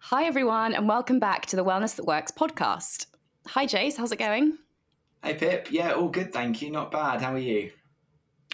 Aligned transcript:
Hi, 0.00 0.24
everyone, 0.24 0.74
and 0.74 0.86
welcome 0.86 1.18
back 1.18 1.46
to 1.46 1.56
the 1.56 1.64
Wellness 1.64 1.96
That 1.96 2.04
Works 2.04 2.30
podcast. 2.30 3.06
Hi, 3.48 3.66
Jace. 3.66 3.96
How's 3.96 4.12
it 4.12 4.18
going? 4.18 4.58
Hey, 5.22 5.34
Pip. 5.34 5.68
Yeah, 5.70 5.92
all 5.92 6.08
good, 6.08 6.32
thank 6.32 6.62
you. 6.62 6.70
Not 6.70 6.90
bad. 6.90 7.20
How 7.20 7.32
are 7.32 7.38
you? 7.38 7.70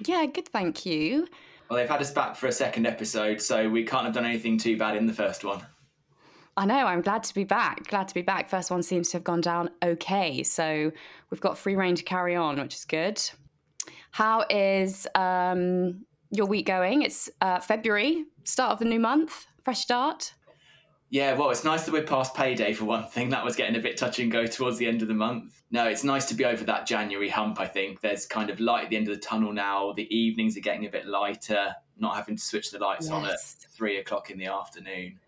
Yeah, 0.06 0.24
good, 0.26 0.48
thank 0.48 0.86
you. 0.86 1.28
Well, 1.68 1.78
they've 1.78 1.88
had 1.88 2.00
us 2.00 2.10
back 2.10 2.34
for 2.34 2.46
a 2.46 2.52
second 2.52 2.86
episode, 2.86 3.40
so 3.40 3.68
we 3.68 3.84
can't 3.84 4.04
have 4.04 4.14
done 4.14 4.24
anything 4.24 4.58
too 4.58 4.76
bad 4.76 4.96
in 4.96 5.06
the 5.06 5.12
first 5.12 5.44
one. 5.44 5.60
I 6.56 6.66
know, 6.66 6.86
I'm 6.86 7.00
glad 7.00 7.22
to 7.24 7.34
be 7.34 7.44
back. 7.44 7.86
Glad 7.88 8.08
to 8.08 8.14
be 8.14 8.22
back. 8.22 8.48
First 8.48 8.70
one 8.70 8.82
seems 8.82 9.08
to 9.10 9.16
have 9.16 9.24
gone 9.24 9.40
down 9.40 9.70
okay. 9.82 10.42
So 10.42 10.90
we've 11.30 11.40
got 11.40 11.58
free 11.58 11.76
rein 11.76 11.94
to 11.94 12.02
carry 12.02 12.36
on, 12.36 12.58
which 12.58 12.74
is 12.74 12.84
good. 12.84 13.20
How 14.10 14.44
is 14.50 15.06
um, 15.14 16.04
your 16.30 16.46
week 16.46 16.66
going? 16.66 17.02
It's 17.02 17.28
uh, 17.40 17.60
February, 17.60 18.24
start 18.44 18.72
of 18.72 18.78
the 18.78 18.84
new 18.84 19.00
month, 19.00 19.46
fresh 19.64 19.80
start. 19.80 20.34
Yeah, 21.10 21.34
well, 21.34 21.50
it's 21.50 21.64
nice 21.64 21.84
that 21.84 21.92
we're 21.92 22.04
past 22.04 22.36
payday 22.36 22.72
for 22.72 22.84
one 22.84 23.08
thing. 23.08 23.30
That 23.30 23.44
was 23.44 23.56
getting 23.56 23.74
a 23.74 23.80
bit 23.80 23.96
touch 23.96 24.20
and 24.20 24.30
go 24.30 24.46
towards 24.46 24.78
the 24.78 24.86
end 24.86 25.02
of 25.02 25.08
the 25.08 25.14
month. 25.14 25.60
No, 25.72 25.88
it's 25.88 26.04
nice 26.04 26.26
to 26.26 26.34
be 26.34 26.44
over 26.44 26.62
that 26.64 26.86
January 26.86 27.28
hump, 27.28 27.60
I 27.60 27.66
think. 27.66 28.00
There's 28.00 28.26
kind 28.26 28.48
of 28.48 28.60
light 28.60 28.84
at 28.84 28.90
the 28.90 28.96
end 28.96 29.08
of 29.08 29.14
the 29.14 29.20
tunnel 29.20 29.52
now. 29.52 29.92
The 29.92 30.12
evenings 30.16 30.56
are 30.56 30.60
getting 30.60 30.86
a 30.86 30.88
bit 30.88 31.06
lighter, 31.06 31.74
not 31.98 32.14
having 32.14 32.36
to 32.36 32.42
switch 32.42 32.70
the 32.70 32.78
lights 32.78 33.06
yes. 33.06 33.12
on 33.12 33.26
at 33.26 33.40
three 33.40 33.98
o'clock 33.98 34.30
in 34.30 34.38
the 34.38 34.46
afternoon. 34.46 35.18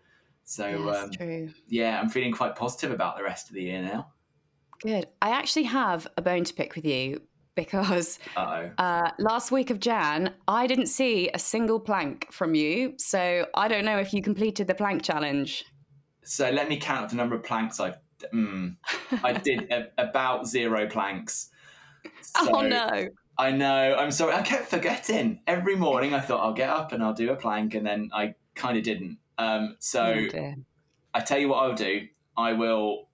So, 0.45 0.67
yes, 0.67 1.17
um, 1.19 1.53
yeah, 1.67 1.99
I'm 1.99 2.09
feeling 2.09 2.31
quite 2.31 2.55
positive 2.55 2.91
about 2.91 3.17
the 3.17 3.23
rest 3.23 3.49
of 3.49 3.55
the 3.55 3.63
year 3.63 3.81
now. 3.81 4.07
Good. 4.81 5.07
I 5.21 5.31
actually 5.31 5.63
have 5.63 6.07
a 6.15 6.21
bone 6.21 6.45
to 6.45 6.53
pick 6.53 6.75
with 6.75 6.85
you 6.85 7.21
because 7.55 8.19
uh, 8.35 9.11
last 9.19 9.51
week 9.51 9.69
of 9.69 9.79
Jan, 9.79 10.33
I 10.47 10.67
didn't 10.67 10.87
see 10.87 11.29
a 11.33 11.39
single 11.39 11.79
plank 11.79 12.31
from 12.31 12.55
you. 12.55 12.93
So 12.97 13.45
I 13.53 13.67
don't 13.67 13.85
know 13.85 13.99
if 13.99 14.13
you 14.13 14.21
completed 14.21 14.67
the 14.67 14.75
plank 14.75 15.03
challenge. 15.03 15.65
So 16.23 16.49
let 16.49 16.69
me 16.69 16.77
count 16.77 17.09
the 17.09 17.15
number 17.15 17.35
of 17.35 17.43
planks 17.43 17.79
I've. 17.79 17.97
Mm, 18.33 18.77
I 19.21 19.33
did 19.33 19.69
a, 19.69 19.87
about 19.97 20.47
zero 20.47 20.87
planks. 20.87 21.49
Oh, 22.35 22.45
so 22.45 22.55
oh 22.57 22.61
no! 22.67 23.07
I 23.37 23.51
know. 23.51 23.95
I'm 23.95 24.11
sorry. 24.11 24.33
I 24.33 24.41
kept 24.41 24.67
forgetting. 24.67 25.39
Every 25.47 25.75
morning 25.75 26.13
I 26.13 26.19
thought 26.19 26.41
I'll 26.41 26.53
get 26.53 26.69
up 26.69 26.91
and 26.91 27.01
I'll 27.01 27.13
do 27.13 27.31
a 27.31 27.35
plank, 27.35 27.75
and 27.75 27.85
then 27.85 28.09
I 28.13 28.35
kind 28.55 28.77
of 28.77 28.83
didn't. 28.83 29.19
Um, 29.37 29.77
so 29.79 30.27
oh, 30.33 30.53
I 31.13 31.19
tell 31.21 31.39
you 31.39 31.47
what 31.47 31.57
I'll 31.63 31.75
do. 31.75 32.07
I 32.35 32.53
will. 32.53 33.07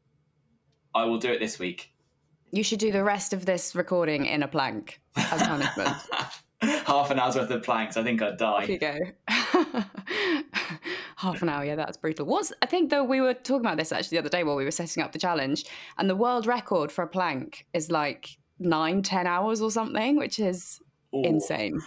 I 0.96 1.06
will 1.06 1.20
do 1.20 1.32
it 1.32 1.40
this 1.40 1.60
week. 1.60 1.92
You 2.52 2.64
should 2.64 2.80
do 2.80 2.92
the 2.92 3.04
rest 3.04 3.34
of 3.34 3.46
this 3.46 3.76
recording 3.76 4.26
in 4.26 4.42
a 4.44 4.48
plank 4.48 5.00
as 5.16 5.44
punishment. 5.44 5.96
Half 6.62 7.12
an 7.12 7.20
hour's 7.20 7.36
worth 7.36 7.52
of 7.52 7.64
planks. 7.64 7.96
I 7.96 8.04
think 8.04 8.22
I'd 8.22 8.38
die. 8.38 8.64
Off 8.64 8.70
you 8.70 8.80
go. 8.80 8.98
Half 11.16 11.42
an 11.42 11.50
hour, 11.50 11.64
yeah, 11.64 11.76
that's 11.76 11.98
brutal. 11.98 12.26
What's 12.26 12.52
I 12.62 12.66
think 12.66 12.90
though 12.90 13.04
we 13.04 13.22
were 13.22 13.34
talking 13.34 13.66
about 13.66 13.78
this 13.78 13.92
actually 13.92 14.18
the 14.18 14.20
other 14.20 14.30
day 14.30 14.44
while 14.44 14.56
we 14.56 14.66
were 14.66 14.72
setting 14.72 15.04
up 15.04 15.12
the 15.12 15.20
challenge, 15.20 15.66
and 15.98 16.10
the 16.10 16.16
world 16.16 16.48
record 16.48 16.92
for 16.92 17.04
a 17.04 17.08
plank 17.08 17.66
is 17.74 17.92
like 17.92 18.38
nine, 18.58 19.04
ten 19.04 19.28
hours 19.28 19.62
or 19.62 19.72
something, 19.72 20.18
which 20.18 20.40
is 20.40 20.82
Ooh. 21.14 21.22
insane. 21.24 21.80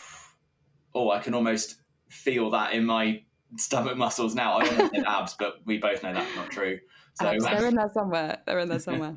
Oh, 0.94 1.10
I 1.10 1.18
can 1.18 1.34
almost 1.34 1.80
feel 2.08 2.50
that 2.50 2.72
in 2.72 2.84
my 2.84 3.22
stomach 3.56 3.96
muscles 3.96 4.34
now. 4.34 4.58
I 4.58 4.64
don't 4.64 4.92
know 4.92 5.04
abs, 5.06 5.34
but 5.38 5.56
we 5.64 5.78
both 5.78 6.02
know 6.02 6.14
that's 6.14 6.36
not 6.36 6.50
true. 6.50 6.78
So 7.14 7.26
abs, 7.26 7.44
they're 7.44 7.66
in 7.66 7.74
there 7.74 7.90
somewhere. 7.92 8.38
They're 8.46 8.60
in 8.60 8.68
there 8.68 8.78
somewhere. 8.78 9.14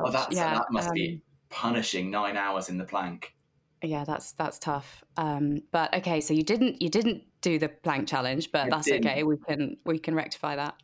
Oh, 0.00 0.10
that's, 0.10 0.34
yeah, 0.34 0.54
that 0.54 0.66
must 0.70 0.88
um, 0.88 0.94
be 0.94 1.20
punishing 1.50 2.10
nine 2.10 2.36
hours 2.36 2.68
in 2.68 2.78
the 2.78 2.84
plank. 2.84 3.34
Yeah, 3.82 4.04
that's 4.04 4.32
that's 4.32 4.58
tough. 4.58 5.04
Um, 5.16 5.62
but 5.70 5.94
okay, 5.94 6.20
so 6.20 6.32
you 6.32 6.42
didn't 6.42 6.80
you 6.80 6.88
didn't 6.88 7.22
do 7.42 7.58
the 7.58 7.68
plank 7.68 8.08
challenge, 8.08 8.50
but 8.50 8.62
I 8.62 8.70
that's 8.70 8.86
didn't. 8.86 9.06
okay. 9.06 9.22
We 9.22 9.36
can 9.36 9.76
we 9.84 9.98
can 9.98 10.14
rectify 10.14 10.56
that. 10.56 10.74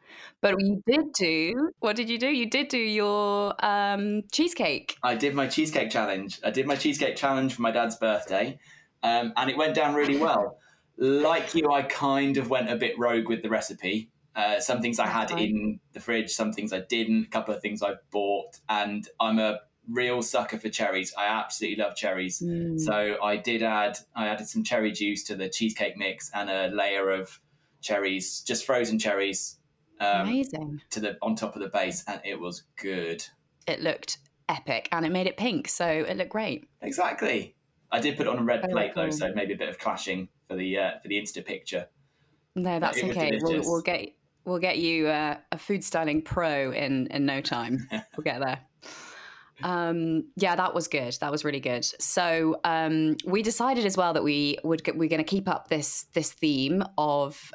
But 0.43 0.61
you 0.61 0.83
did 0.87 1.13
do 1.15 1.71
what 1.81 1.97
did 1.97 2.11
you 2.11 2.19
do? 2.19 2.29
You 2.29 2.49
did 2.49 2.69
do 2.69 2.79
your 2.79 3.55
um, 3.65 4.23
cheesecake. 4.33 4.97
I 5.03 5.15
did 5.15 5.35
my 5.35 5.47
cheesecake 5.47 5.91
challenge. 5.91 6.41
I 6.45 6.51
did 6.51 6.67
my 6.67 6.77
cheesecake 6.77 7.17
challenge 7.17 7.55
for 7.55 7.63
my 7.63 7.71
dad's 7.71 7.97
birthday, 7.97 8.59
um, 9.03 9.33
and 9.37 9.51
it 9.51 9.57
went 9.57 9.75
down 9.75 9.95
really 9.95 10.19
well. 10.19 10.59
like 10.99 11.55
you, 11.55 11.73
I 11.73 11.83
kind 11.83 12.37
of 12.37 12.51
went 12.51 12.71
a 12.71 12.77
bit 12.77 12.99
rogue 12.99 13.29
with 13.29 13.43
the 13.43 13.49
recipe. 13.49 14.11
Uh, 14.41 14.59
some 14.59 14.81
things 14.81 14.99
I 14.99 15.07
had 15.07 15.31
in 15.33 15.81
the 15.93 16.01
fridge, 16.01 16.31
some 16.31 16.53
things 16.53 16.73
I 16.73 16.81
didn't, 16.81 17.27
a 17.27 17.29
couple 17.29 17.55
of 17.55 17.61
things 17.61 17.83
I 17.83 17.95
bought, 18.11 18.59
and 18.71 19.07
I'm 19.21 19.39
a 19.39 19.59
real 19.87 20.23
sucker 20.23 20.59
for 20.59 20.71
cherries. 20.71 21.13
I 21.19 21.27
absolutely 21.27 21.83
love 21.83 21.95
cherries. 21.95 22.41
Mm. 22.41 22.81
So 22.81 23.17
I 23.23 23.37
did 23.37 23.63
add 23.63 23.99
I 24.17 24.29
added 24.29 24.49
some 24.49 24.65
cherry 24.65 24.93
juice 24.93 25.25
to 25.25 25.35
the 25.35 25.51
cheesecake 25.51 25.99
mix 25.99 26.31
and 26.33 26.49
a 26.49 26.69
layer 26.69 27.11
of 27.11 27.39
cherries, 27.83 28.41
just 28.41 28.65
frozen 28.65 28.99
cherries. 28.99 29.59
Um, 30.01 30.23
Amazing. 30.23 30.81
To 30.91 31.01
the 31.01 31.19
on 31.21 31.35
top 31.35 31.55
of 31.55 31.61
the 31.61 31.69
base, 31.69 32.03
and 32.07 32.19
it 32.25 32.41
was 32.41 32.63
good. 32.77 33.23
It 33.67 33.81
looked 33.81 34.19
epic, 34.49 34.89
and 34.91 35.05
it 35.05 35.13
made 35.13 35.27
it 35.27 35.37
pink, 35.37 35.69
so 35.69 35.87
it 35.87 36.17
looked 36.17 36.31
great. 36.31 36.67
Exactly. 36.81 37.57
I 37.93 38.01
did 38.01 38.17
put 38.17 38.27
it 38.27 38.31
on 38.31 38.39
a 38.39 38.45
red 38.45 38.63
Very 38.63 38.73
plate 38.73 38.95
cool. 38.95 39.05
though, 39.05 39.11
so 39.11 39.33
maybe 39.35 39.53
a 39.53 39.59
bit 39.59 39.69
of 39.69 39.79
clashing 39.79 40.31
for 40.49 40.57
the 40.57 40.79
uh, 40.79 40.91
for 41.03 41.09
the 41.09 41.21
Insta 41.21 41.45
picture. 41.45 41.89
No, 42.57 42.81
that's 42.81 43.03
okay. 43.03 43.39
We'll, 43.43 43.61
we'll, 43.63 43.83
get 43.83 44.13
we'll 44.45 44.59
get 44.59 44.79
you 44.79 45.09
uh, 45.09 45.37
a 45.53 45.59
food 45.59 45.85
styling 45.85 46.23
pro 46.23 46.73
in 46.73 47.07
in 47.09 47.27
no 47.27 47.41
time. 47.41 47.89
we'll 47.91 48.25
get 48.25 48.41
there. 48.41 48.61
Um, 49.63 50.25
yeah, 50.37 50.57
that 50.57 50.75
was 50.75 50.89
good. 50.89 51.17
That 51.21 51.31
was 51.31 51.45
really 51.45 51.61
good. 51.61 51.85
So 51.85 52.61
um, 52.65 53.17
we 53.25 53.43
decided 53.43 53.85
as 53.85 53.97
well 53.97 54.15
that 54.15 54.25
we 54.25 54.59
would 54.65 54.83
we're 54.95 55.09
going 55.09 55.19
to 55.19 55.25
keep 55.25 55.49
up 55.49 55.69
this 55.69 56.07
this 56.15 56.33
theme 56.33 56.83
of 56.97 57.53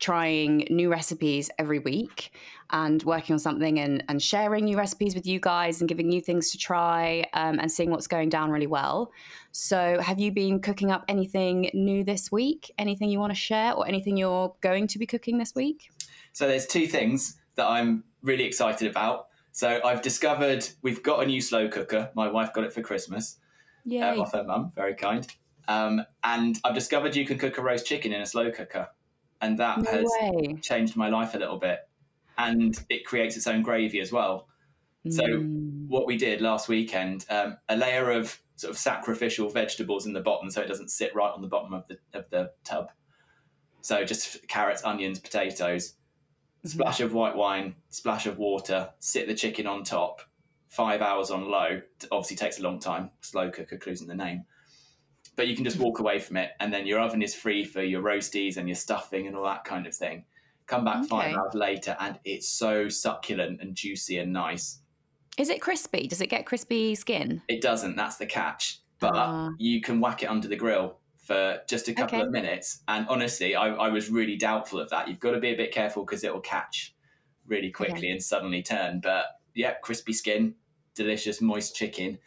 trying 0.00 0.66
new 0.70 0.90
recipes 0.90 1.50
every 1.58 1.78
week 1.78 2.32
and 2.70 3.02
working 3.02 3.34
on 3.34 3.38
something 3.38 3.78
and, 3.78 4.02
and 4.08 4.22
sharing 4.22 4.64
new 4.64 4.76
recipes 4.76 5.14
with 5.14 5.26
you 5.26 5.38
guys 5.38 5.80
and 5.80 5.88
giving 5.88 6.08
new 6.08 6.22
things 6.22 6.50
to 6.50 6.56
try 6.56 7.22
um, 7.34 7.58
and 7.58 7.70
seeing 7.70 7.90
what's 7.90 8.06
going 8.06 8.30
down 8.30 8.50
really 8.50 8.66
well. 8.66 9.12
So, 9.52 10.00
have 10.00 10.18
you 10.18 10.32
been 10.32 10.60
cooking 10.60 10.90
up 10.90 11.04
anything 11.08 11.70
new 11.74 12.02
this 12.02 12.32
week? 12.32 12.72
Anything 12.78 13.10
you 13.10 13.18
want 13.18 13.32
to 13.32 13.38
share 13.38 13.74
or 13.74 13.86
anything 13.86 14.16
you're 14.16 14.54
going 14.60 14.86
to 14.88 14.98
be 14.98 15.06
cooking 15.06 15.38
this 15.38 15.54
week? 15.54 15.90
So, 16.32 16.46
there's 16.46 16.66
two 16.66 16.86
things 16.86 17.38
that 17.56 17.66
I'm 17.66 18.04
really 18.22 18.44
excited 18.44 18.88
about. 18.88 19.26
So 19.52 19.80
I've 19.84 20.02
discovered 20.02 20.68
we've 20.82 21.02
got 21.02 21.22
a 21.22 21.26
new 21.26 21.40
slow 21.40 21.68
cooker. 21.68 22.10
My 22.14 22.28
wife 22.30 22.52
got 22.52 22.64
it 22.64 22.72
for 22.72 22.82
Christmas. 22.82 23.38
Yeah. 23.84 24.12
Uh, 24.12 24.20
off 24.20 24.32
her 24.32 24.44
mum, 24.44 24.72
very 24.74 24.94
kind. 24.94 25.26
Um, 25.68 26.02
and 26.24 26.58
I've 26.64 26.74
discovered 26.74 27.16
you 27.16 27.26
can 27.26 27.38
cook 27.38 27.58
a 27.58 27.62
roast 27.62 27.86
chicken 27.86 28.12
in 28.12 28.20
a 28.20 28.26
slow 28.26 28.50
cooker, 28.50 28.88
and 29.40 29.58
that 29.58 29.78
no 29.82 29.90
has 29.90 30.04
way. 30.20 30.58
changed 30.62 30.96
my 30.96 31.08
life 31.08 31.34
a 31.34 31.38
little 31.38 31.58
bit. 31.58 31.80
And 32.38 32.74
it 32.88 33.04
creates 33.04 33.36
its 33.36 33.46
own 33.46 33.62
gravy 33.62 34.00
as 34.00 34.10
well. 34.10 34.48
So 35.08 35.22
mm. 35.22 35.86
what 35.88 36.06
we 36.06 36.16
did 36.16 36.40
last 36.40 36.68
weekend, 36.68 37.26
um, 37.28 37.58
a 37.68 37.76
layer 37.76 38.10
of 38.10 38.40
sort 38.56 38.70
of 38.70 38.78
sacrificial 38.78 39.48
vegetables 39.48 40.06
in 40.06 40.12
the 40.12 40.20
bottom, 40.20 40.50
so 40.50 40.60
it 40.60 40.68
doesn't 40.68 40.90
sit 40.90 41.14
right 41.14 41.30
on 41.30 41.42
the 41.42 41.48
bottom 41.48 41.72
of 41.74 41.86
the 41.88 41.98
of 42.14 42.28
the 42.30 42.52
tub. 42.64 42.90
So 43.82 44.04
just 44.04 44.46
carrots, 44.48 44.84
onions, 44.84 45.18
potatoes, 45.18 45.94
splash 46.64 47.00
of 47.00 47.12
white 47.12 47.36
wine, 47.36 47.74
splash 47.88 48.26
of 48.26 48.38
water, 48.38 48.90
sit 48.98 49.26
the 49.26 49.34
chicken 49.34 49.66
on 49.66 49.84
top, 49.84 50.22
five 50.68 51.00
hours 51.00 51.30
on 51.30 51.48
low. 51.48 51.80
Obviously 52.10 52.36
takes 52.36 52.58
a 52.58 52.62
long 52.62 52.78
time. 52.78 53.10
Slow 53.20 53.50
cooker, 53.50 53.76
clues 53.76 54.00
in 54.00 54.08
the 54.08 54.14
name. 54.14 54.44
But 55.36 55.48
you 55.48 55.54
can 55.54 55.64
just 55.64 55.78
walk 55.78 56.00
away 56.00 56.18
from 56.18 56.36
it, 56.36 56.50
and 56.60 56.72
then 56.72 56.86
your 56.86 57.00
oven 57.00 57.22
is 57.22 57.34
free 57.34 57.64
for 57.64 57.82
your 57.82 58.02
roasties 58.02 58.56
and 58.56 58.68
your 58.68 58.74
stuffing 58.74 59.26
and 59.26 59.36
all 59.36 59.44
that 59.44 59.64
kind 59.64 59.86
of 59.86 59.94
thing. 59.94 60.24
Come 60.66 60.84
back 60.84 60.98
okay. 60.98 61.08
five 61.08 61.36
hours 61.36 61.54
later, 61.54 61.96
and 61.98 62.18
it's 62.24 62.48
so 62.48 62.88
succulent 62.88 63.60
and 63.60 63.74
juicy 63.74 64.18
and 64.18 64.32
nice. 64.32 64.80
Is 65.38 65.48
it 65.48 65.60
crispy? 65.60 66.06
Does 66.06 66.20
it 66.20 66.28
get 66.28 66.46
crispy 66.46 66.94
skin? 66.94 67.40
It 67.48 67.62
doesn't. 67.62 67.96
That's 67.96 68.16
the 68.16 68.26
catch. 68.26 68.80
But 68.98 69.16
uh. 69.16 69.50
you 69.58 69.80
can 69.80 70.00
whack 70.00 70.22
it 70.22 70.26
under 70.26 70.46
the 70.46 70.56
grill 70.56 70.99
for 71.30 71.60
just 71.68 71.86
a 71.86 71.94
couple 71.94 72.18
okay. 72.18 72.26
of 72.26 72.32
minutes. 72.32 72.80
And 72.88 73.06
honestly, 73.08 73.54
I, 73.54 73.68
I, 73.68 73.88
was 73.88 74.10
really 74.10 74.34
doubtful 74.34 74.80
of 74.80 74.90
that. 74.90 75.06
You've 75.06 75.20
got 75.20 75.30
to 75.30 75.38
be 75.38 75.50
a 75.50 75.56
bit 75.56 75.70
careful 75.70 76.04
because 76.04 76.24
it 76.24 76.34
will 76.34 76.40
catch 76.40 76.92
really 77.46 77.70
quickly 77.70 77.98
okay. 77.98 78.10
and 78.10 78.20
suddenly 78.20 78.64
turn. 78.64 78.98
But 79.00 79.26
yeah, 79.54 79.74
crispy 79.80 80.12
skin, 80.12 80.56
delicious, 80.96 81.40
moist 81.40 81.76
chicken. 81.76 82.18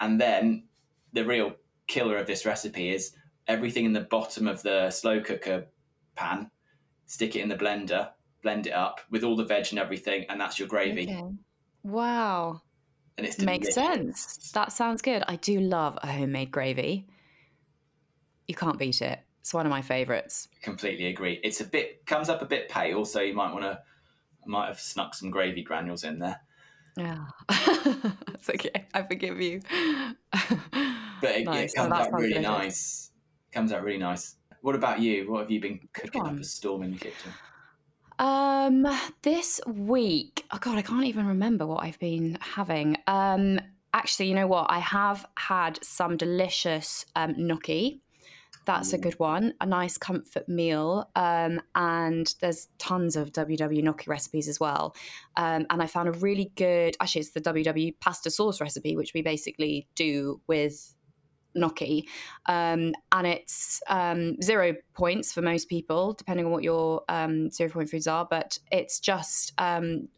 And 0.00 0.18
then 0.18 0.68
the 1.12 1.26
real 1.26 1.52
killer 1.86 2.16
of 2.16 2.26
this 2.26 2.46
recipe 2.46 2.88
is 2.88 3.14
everything 3.46 3.84
in 3.84 3.92
the 3.92 4.00
bottom 4.00 4.48
of 4.48 4.62
the 4.62 4.88
slow 4.88 5.20
cooker 5.20 5.66
pan, 6.14 6.50
stick 7.04 7.36
it 7.36 7.40
in 7.40 7.50
the 7.50 7.56
blender, 7.56 8.08
blend 8.42 8.66
it 8.66 8.72
up 8.72 9.02
with 9.10 9.22
all 9.22 9.36
the 9.36 9.44
veg 9.44 9.66
and 9.68 9.78
everything, 9.78 10.24
and 10.30 10.40
that's 10.40 10.58
your 10.58 10.66
gravy. 10.66 11.02
Okay. 11.02 11.24
Wow. 11.82 12.62
And 13.18 13.26
it 13.26 13.38
makes 13.42 13.74
sense. 13.74 14.50
That 14.54 14.72
sounds 14.72 15.02
good. 15.02 15.24
I 15.28 15.36
do 15.36 15.60
love 15.60 15.98
a 16.02 16.06
homemade 16.06 16.50
gravy 16.50 17.06
you 18.48 18.54
can't 18.54 18.78
beat 18.78 19.02
it. 19.02 19.20
It's 19.40 19.54
one 19.54 19.66
of 19.66 19.70
my 19.70 19.82
favourites. 19.82 20.48
Completely 20.62 21.06
agree. 21.06 21.40
It's 21.44 21.60
a 21.60 21.64
bit 21.64 22.04
comes 22.06 22.28
up 22.28 22.42
a 22.42 22.46
bit 22.46 22.68
pale, 22.68 23.04
so 23.04 23.20
you 23.20 23.34
might 23.34 23.52
want 23.52 23.64
to 23.64 23.78
might 24.44 24.66
have 24.66 24.80
snuck 24.80 25.14
some 25.14 25.30
gravy 25.30 25.62
granules 25.62 26.04
in 26.04 26.18
there. 26.18 26.40
Yeah, 26.98 27.26
that's 27.46 28.48
okay. 28.48 28.86
I 28.94 29.02
forgive 29.02 29.38
you. 29.38 29.60
but 30.32 31.30
it, 31.30 31.44
nice. 31.44 31.74
it 31.74 31.76
comes 31.76 31.92
oh, 31.92 31.94
out 31.94 32.12
really 32.14 32.38
nice. 32.38 33.10
Comes 33.52 33.70
out 33.70 33.82
really 33.82 33.98
nice. 33.98 34.36
What 34.62 34.74
about 34.74 35.00
you? 35.00 35.30
What 35.30 35.40
have 35.42 35.50
you 35.50 35.60
been 35.60 35.78
cooking 35.92 36.24
up 36.24 36.40
a 36.40 36.42
storm 36.42 36.84
in 36.84 36.92
the 36.92 36.98
kitchen? 36.98 37.32
Um, 38.18 38.86
this 39.20 39.60
week, 39.66 40.46
oh 40.50 40.58
god, 40.58 40.78
I 40.78 40.82
can't 40.82 41.04
even 41.04 41.26
remember 41.26 41.66
what 41.66 41.84
I've 41.84 41.98
been 41.98 42.38
having. 42.40 42.96
Um, 43.06 43.60
actually, 43.92 44.28
you 44.28 44.34
know 44.34 44.46
what? 44.46 44.70
I 44.70 44.78
have 44.78 45.26
had 45.36 45.78
some 45.84 46.16
delicious 46.16 47.04
um, 47.14 47.34
gnocchi. 47.36 48.00
That's 48.66 48.92
a 48.92 48.98
good 48.98 49.14
one. 49.14 49.54
A 49.60 49.66
nice 49.66 49.96
comfort 49.96 50.48
meal. 50.48 51.08
Um, 51.14 51.62
and 51.76 52.34
there's 52.40 52.68
tons 52.78 53.14
of 53.14 53.30
WW 53.30 53.82
gnocchi 53.82 54.10
recipes 54.10 54.48
as 54.48 54.58
well. 54.58 54.94
Um, 55.36 55.66
and 55.70 55.80
I 55.80 55.86
found 55.86 56.08
a 56.08 56.12
really 56.12 56.50
good, 56.56 56.96
actually, 57.00 57.20
it's 57.22 57.30
the 57.30 57.40
WW 57.40 57.94
pasta 58.00 58.28
sauce 58.28 58.60
recipe, 58.60 58.96
which 58.96 59.14
we 59.14 59.22
basically 59.22 59.86
do 59.94 60.40
with 60.48 60.94
gnocchi. 61.54 62.08
Um, 62.46 62.92
and 63.12 63.26
it's 63.26 63.80
um, 63.88 64.40
zero 64.42 64.74
points 64.94 65.32
for 65.32 65.42
most 65.42 65.68
people, 65.68 66.14
depending 66.14 66.46
on 66.46 66.52
what 66.52 66.64
your 66.64 67.02
um, 67.08 67.50
zero 67.50 67.70
point 67.70 67.88
foods 67.88 68.08
are. 68.08 68.26
But 68.28 68.58
it's 68.72 68.98
just 68.98 69.52
um, 69.58 70.08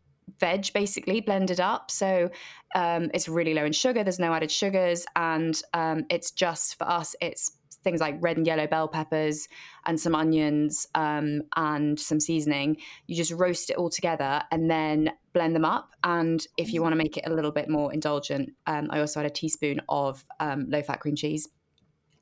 veg 0.41 0.73
basically 0.73 1.21
blended 1.21 1.61
up. 1.61 1.91
So 1.91 2.31
um, 2.75 3.11
it's 3.13 3.29
really 3.29 3.53
low 3.53 3.65
in 3.65 3.73
sugar. 3.73 4.03
There's 4.05 4.19
no 4.19 4.33
added 4.33 4.51
sugars, 4.51 5.05
and 5.17 5.61
um, 5.75 6.05
it's 6.11 6.31
just 6.31 6.79
for 6.79 6.89
us. 6.89 7.15
It's 7.21 7.58
things 7.85 8.01
like 8.01 8.17
red 8.21 8.37
and 8.37 8.47
yellow 8.47 8.67
bell 8.67 8.89
peppers 8.89 9.49
and 9.87 9.99
some 9.99 10.15
onions 10.15 10.87
um, 10.95 11.43
and 11.57 11.99
some 11.99 12.21
seasoning. 12.21 12.77
You 13.07 13.17
just 13.17 13.33
roast 13.33 13.71
it 13.71 13.77
all 13.77 13.91
together 13.91 14.43
and 14.51 14.71
then 14.71 15.11
blend 15.33 15.55
them 15.55 15.65
up. 15.65 15.91
And 16.05 16.45
if 16.57 16.73
you 16.73 16.83
want 16.83 16.93
to 16.93 16.97
make 16.97 17.17
it 17.17 17.25
a 17.27 17.33
little 17.33 17.53
bit 17.53 17.69
more 17.69 17.93
indulgent, 17.93 18.51
um, 18.67 18.89
I 18.91 19.01
also 19.01 19.21
had 19.21 19.31
a 19.31 19.35
teaspoon 19.35 19.81
of 19.89 20.25
um, 20.41 20.67
low 20.69 20.83
fat 20.83 21.01
cream 21.01 21.17
cheese 21.17 21.49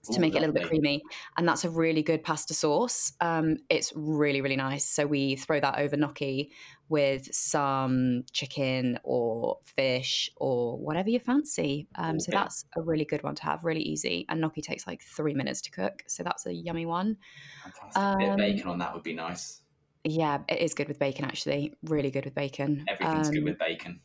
to 0.08 0.18
Ooh, 0.18 0.20
make 0.20 0.34
it 0.34 0.38
a 0.38 0.40
little 0.40 0.54
bit 0.54 0.66
creamy. 0.66 1.02
And 1.36 1.46
that's 1.48 1.64
a 1.64 1.70
really 1.70 2.02
good 2.02 2.22
pasta 2.22 2.54
sauce. 2.54 3.12
Um, 3.20 3.56
it's 3.68 3.92
really, 3.94 4.40
really 4.40 4.56
nice. 4.56 4.84
So 4.84 5.06
we 5.06 5.36
throw 5.36 5.60
that 5.60 5.78
over 5.78 5.96
gnocchi 5.96 6.52
with 6.88 7.28
some 7.34 8.22
chicken 8.32 8.98
or 9.02 9.58
fish 9.64 10.30
or 10.36 10.78
whatever 10.78 11.10
you 11.10 11.18
fancy. 11.18 11.88
Um, 11.96 12.20
so 12.20 12.30
that's 12.30 12.64
a 12.76 12.82
really 12.82 13.04
good 13.04 13.22
one 13.22 13.34
to 13.36 13.42
have, 13.42 13.64
really 13.64 13.82
easy. 13.82 14.24
And 14.28 14.40
gnocchi 14.40 14.62
takes 14.62 14.86
like 14.86 15.02
three 15.02 15.34
minutes 15.34 15.60
to 15.62 15.70
cook. 15.70 16.02
So 16.06 16.22
that's 16.22 16.46
a 16.46 16.54
yummy 16.54 16.86
one. 16.86 17.16
Fantastic. 17.64 18.02
Um, 18.02 18.18
bit 18.18 18.28
of 18.30 18.36
bacon 18.36 18.68
on 18.68 18.78
that 18.78 18.94
would 18.94 19.02
be 19.02 19.14
nice. 19.14 19.62
Yeah, 20.04 20.38
it 20.48 20.60
is 20.60 20.74
good 20.74 20.86
with 20.86 21.00
bacon, 21.00 21.24
actually. 21.24 21.74
Really 21.82 22.12
good 22.12 22.24
with 22.24 22.34
bacon. 22.34 22.84
Everything's 22.86 23.28
um, 23.28 23.34
good 23.34 23.44
with 23.44 23.58
bacon. 23.58 24.00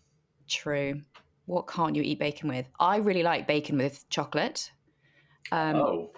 True. 0.47 1.01
What 1.45 1.67
can't 1.67 1.95
you 1.95 2.01
eat 2.01 2.17
bacon 2.17 2.49
with? 2.49 2.67
I 2.79 2.97
really 2.97 3.21
like 3.23 3.45
bacon 3.45 3.77
with 3.77 4.09
chocolate. 4.09 4.71
Um, 5.51 5.75
oh. 5.75 6.11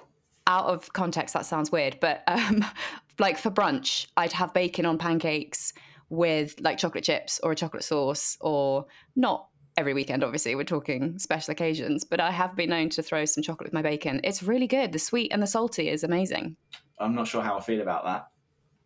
Out 0.45 0.65
of 0.65 0.91
context, 0.91 1.33
that 1.33 1.45
sounds 1.45 1.71
weird, 1.71 1.97
but 2.01 2.23
um, 2.27 2.65
like 3.19 3.37
for 3.37 3.49
brunch, 3.49 4.07
I'd 4.17 4.33
have 4.33 4.53
bacon 4.53 4.85
on 4.85 4.97
pancakes 4.97 5.73
with 6.09 6.55
like 6.59 6.77
chocolate 6.77 7.03
chips 7.03 7.39
or 7.43 7.53
a 7.53 7.55
chocolate 7.55 7.83
sauce, 7.83 8.37
or 8.41 8.85
not 9.15 9.47
every 9.77 9.93
weekend, 9.93 10.23
obviously, 10.23 10.55
we're 10.55 10.63
talking 10.63 11.17
special 11.19 11.51
occasions, 11.51 12.03
but 12.03 12.19
I 12.19 12.31
have 12.31 12.55
been 12.55 12.69
known 12.69 12.89
to 12.89 13.03
throw 13.03 13.25
some 13.25 13.43
chocolate 13.43 13.67
with 13.67 13.73
my 13.73 13.81
bacon. 13.81 14.21
It's 14.23 14.43
really 14.43 14.67
good. 14.67 14.91
The 14.91 14.99
sweet 14.99 15.31
and 15.31 15.41
the 15.41 15.47
salty 15.47 15.89
is 15.89 16.03
amazing. 16.03 16.55
I'm 16.99 17.15
not 17.15 17.27
sure 17.27 17.41
how 17.41 17.57
I 17.57 17.61
feel 17.61 17.81
about 17.81 18.05
that. 18.05 18.27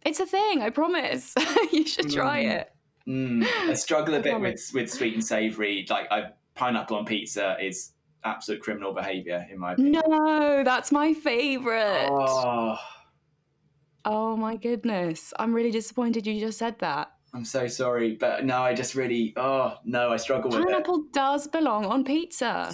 It's 0.06 0.20
a 0.20 0.26
thing, 0.26 0.62
I 0.62 0.70
promise. 0.70 1.34
you 1.72 1.86
should 1.86 2.12
try 2.12 2.44
mm. 2.44 2.52
it. 2.60 2.72
Mm. 3.08 3.70
I 3.70 3.74
struggle 3.74 4.16
a 4.16 4.20
bit 4.22 4.40
with, 4.40 4.72
with 4.74 4.92
sweet 4.92 5.14
and 5.14 5.24
savory. 5.24 5.86
Like, 5.90 6.12
I, 6.12 6.30
pineapple 6.56 6.98
on 6.98 7.06
pizza 7.06 7.58
is 7.62 7.92
absolute 8.24 8.62
criminal 8.62 8.94
behavior, 8.94 9.46
in 9.52 9.60
my 9.60 9.74
opinion. 9.74 10.02
No, 10.08 10.64
that's 10.64 10.92
my 10.92 11.14
favorite. 11.14 12.08
Oh. 12.10 12.78
oh 14.06 14.38
my 14.38 14.56
goodness. 14.56 15.34
I'm 15.40 15.54
really 15.54 15.72
disappointed 15.72 16.28
you 16.28 16.40
just 16.40 16.58
said 16.58 16.80
that. 16.80 17.12
I'm 17.34 17.46
so 17.46 17.68
sorry, 17.68 18.16
but 18.16 18.46
no, 18.46 18.62
I 18.62 18.74
just 18.74 18.96
really, 18.96 19.34
oh 19.36 19.76
no, 19.86 20.12
I 20.12 20.18
struggle 20.18 20.50
with 20.50 20.62
it. 20.62 20.66
Pineapple 20.66 21.06
it. 21.08 21.14
does 21.14 21.48
belong 21.48 21.86
on 21.86 22.04
pizza. 22.04 22.74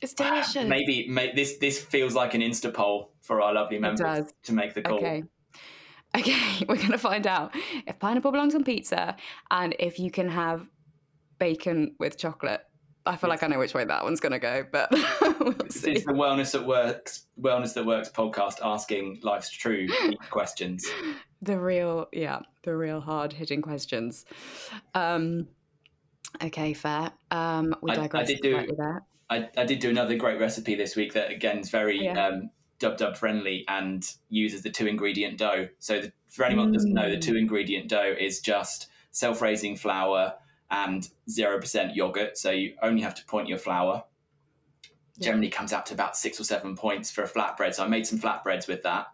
It's 0.00 0.14
delicious. 0.14 0.68
maybe, 0.68 1.08
maybe 1.08 1.32
this 1.34 1.56
this 1.58 1.82
feels 1.82 2.14
like 2.14 2.34
an 2.34 2.40
Insta 2.40 2.72
poll 2.72 3.12
for 3.22 3.40
our 3.40 3.54
lovely 3.54 3.78
members 3.78 4.32
to 4.42 4.52
make 4.52 4.74
the 4.74 4.82
call. 4.82 4.98
Okay. 4.98 5.24
Okay, 6.12 6.64
we're 6.68 6.74
going 6.74 6.90
to 6.90 6.98
find 6.98 7.24
out 7.24 7.54
if 7.86 7.96
pineapple 8.00 8.32
belongs 8.32 8.56
on 8.56 8.64
pizza 8.64 9.14
and 9.52 9.76
if 9.78 10.00
you 10.00 10.10
can 10.10 10.28
have 10.28 10.66
bacon 11.38 11.94
with 12.00 12.18
chocolate. 12.18 12.62
I 13.06 13.16
feel 13.16 13.30
like 13.30 13.42
I 13.42 13.46
know 13.46 13.58
which 13.58 13.74
way 13.74 13.84
that 13.84 14.04
one's 14.04 14.20
going 14.20 14.32
to 14.32 14.38
go, 14.38 14.64
but 14.70 14.90
we'll 15.40 15.54
It's 15.62 15.82
the 15.82 16.12
Wellness 16.12 16.52
that 16.52 16.66
Works 16.66 17.26
Wellness 17.40 17.74
that 17.74 17.86
Works 17.86 18.10
podcast 18.10 18.56
asking 18.62 19.20
life's 19.22 19.50
true 19.50 19.88
questions. 20.30 20.86
The 21.40 21.58
real, 21.58 22.08
yeah, 22.12 22.40
the 22.62 22.76
real 22.76 23.00
hard 23.00 23.32
hitting 23.32 23.62
questions. 23.62 24.26
Um, 24.94 25.48
okay, 26.42 26.74
fair. 26.74 27.10
Um, 27.30 27.74
we 27.80 27.94
digress 27.94 28.28
I, 28.28 28.32
I 28.32 28.34
did 28.34 28.40
do, 28.42 28.74
there. 28.76 29.02
I, 29.30 29.48
I, 29.56 29.64
did 29.64 29.78
do 29.78 29.88
another 29.88 30.16
great 30.16 30.38
recipe 30.38 30.74
this 30.74 30.94
week 30.94 31.14
that 31.14 31.30
again 31.30 31.58
is 31.58 31.70
very 31.70 32.04
yeah. 32.04 32.26
um, 32.26 32.50
dub 32.80 32.98
dub 32.98 33.16
friendly 33.16 33.64
and 33.68 34.04
uses 34.28 34.62
the 34.62 34.70
two 34.70 34.86
ingredient 34.86 35.38
dough. 35.38 35.68
So 35.78 36.02
the, 36.02 36.12
for 36.28 36.44
anyone 36.44 36.68
mm. 36.68 36.72
that 36.72 36.78
doesn't 36.78 36.92
know, 36.92 37.10
the 37.10 37.18
two 37.18 37.34
mm. 37.34 37.40
ingredient 37.40 37.88
dough 37.88 38.14
is 38.18 38.40
just 38.40 38.88
self 39.10 39.40
raising 39.40 39.76
flour 39.76 40.34
and 40.70 41.08
0% 41.28 41.94
yogurt. 41.94 42.38
So 42.38 42.50
you 42.50 42.74
only 42.82 43.02
have 43.02 43.14
to 43.16 43.24
point 43.24 43.48
your 43.48 43.58
flour. 43.58 44.04
Yeah. 45.16 45.26
Generally 45.26 45.50
comes 45.50 45.72
out 45.72 45.86
to 45.86 45.94
about 45.94 46.16
six 46.16 46.40
or 46.40 46.44
seven 46.44 46.76
points 46.76 47.10
for 47.10 47.22
a 47.22 47.28
flatbread. 47.28 47.74
So 47.74 47.84
I 47.84 47.88
made 47.88 48.06
some 48.06 48.18
flatbreads 48.18 48.68
with 48.68 48.82
that. 48.84 49.06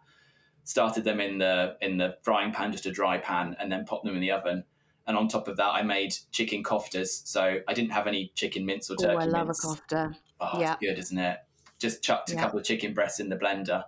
Started 0.65 1.05
them 1.05 1.21
in 1.21 1.39
the 1.39 1.77
in 1.81 1.97
the 1.97 2.17
frying 2.23 2.53
pan, 2.53 2.73
just 2.73 2.87
a 2.87 2.91
dry 2.91 3.19
pan, 3.19 3.57
and 3.59 3.71
then 3.71 3.85
popped 3.85 4.05
them 4.05 4.15
in 4.15 4.21
the 4.21 4.33
oven. 4.33 4.65
And 5.07 5.17
on 5.17 5.29
top 5.29 5.47
of 5.47 5.57
that, 5.59 5.71
I 5.73 5.83
made 5.83 6.15
chicken 6.33 6.65
koftas. 6.65 7.27
So 7.27 7.61
I 7.67 7.75
didn't 7.75 7.93
have 7.93 8.09
any 8.09 8.33
chicken 8.35 8.67
mince 8.67 8.91
or 8.91 8.97
turkey 8.97 9.15
oh, 9.15 9.19
I 9.19 9.25
love 9.27 9.47
mince. 9.47 9.65
a 9.65 9.69
kofta. 9.69 10.17
Oh, 10.41 10.61
yeah. 10.61 10.77
good, 10.81 10.99
isn't 10.99 11.17
it? 11.17 11.39
Just 11.79 12.03
chucked 12.03 12.31
a 12.31 12.35
yeah. 12.35 12.41
couple 12.41 12.59
of 12.59 12.65
chicken 12.65 12.93
breasts 12.93 13.21
in 13.21 13.29
the 13.29 13.37
blender 13.37 13.85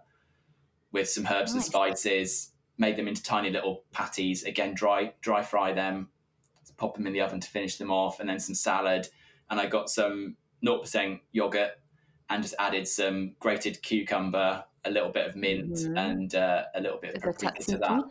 with 0.93 1.11
some 1.11 1.27
herbs 1.27 1.53
nice. 1.53 1.55
and 1.55 1.65
spices. 1.65 2.53
Made 2.79 2.97
them 2.97 3.09
into 3.09 3.25
tiny 3.25 3.51
little 3.51 3.83
patties. 3.91 4.45
Again, 4.45 4.75
dry 4.75 5.15
dry 5.21 5.43
fry 5.43 5.73
them 5.73 6.11
pop 6.79 6.97
them 6.97 7.07
in 7.07 7.13
the 7.13 7.21
oven 7.21 7.41
to 7.41 7.51
finish 7.51 7.77
them 7.77 7.91
off, 7.91 8.21
and 8.21 8.29
then 8.29 8.41
some 8.41 8.55
salad. 8.55 9.09
And 9.51 9.61
I 9.61 9.67
got 9.67 9.91
some 9.91 10.37
0% 10.65 11.21
yogurt 11.33 11.73
and 12.31 12.43
just 12.43 12.55
added 12.59 12.89
some 12.89 13.35
grated 13.39 13.83
cucumber, 13.83 14.65
a 14.85 14.91
little 14.91 15.11
bit 15.11 15.27
of 15.27 15.37
mint, 15.37 15.73
mm-hmm. 15.73 15.99
and 15.99 16.35
uh, 16.35 16.65
a 16.75 16.81
little 16.81 16.99
bit 16.99 17.17
of 17.17 17.23
paprika 17.23 17.63
to 17.65 17.79
that. 17.79 18.05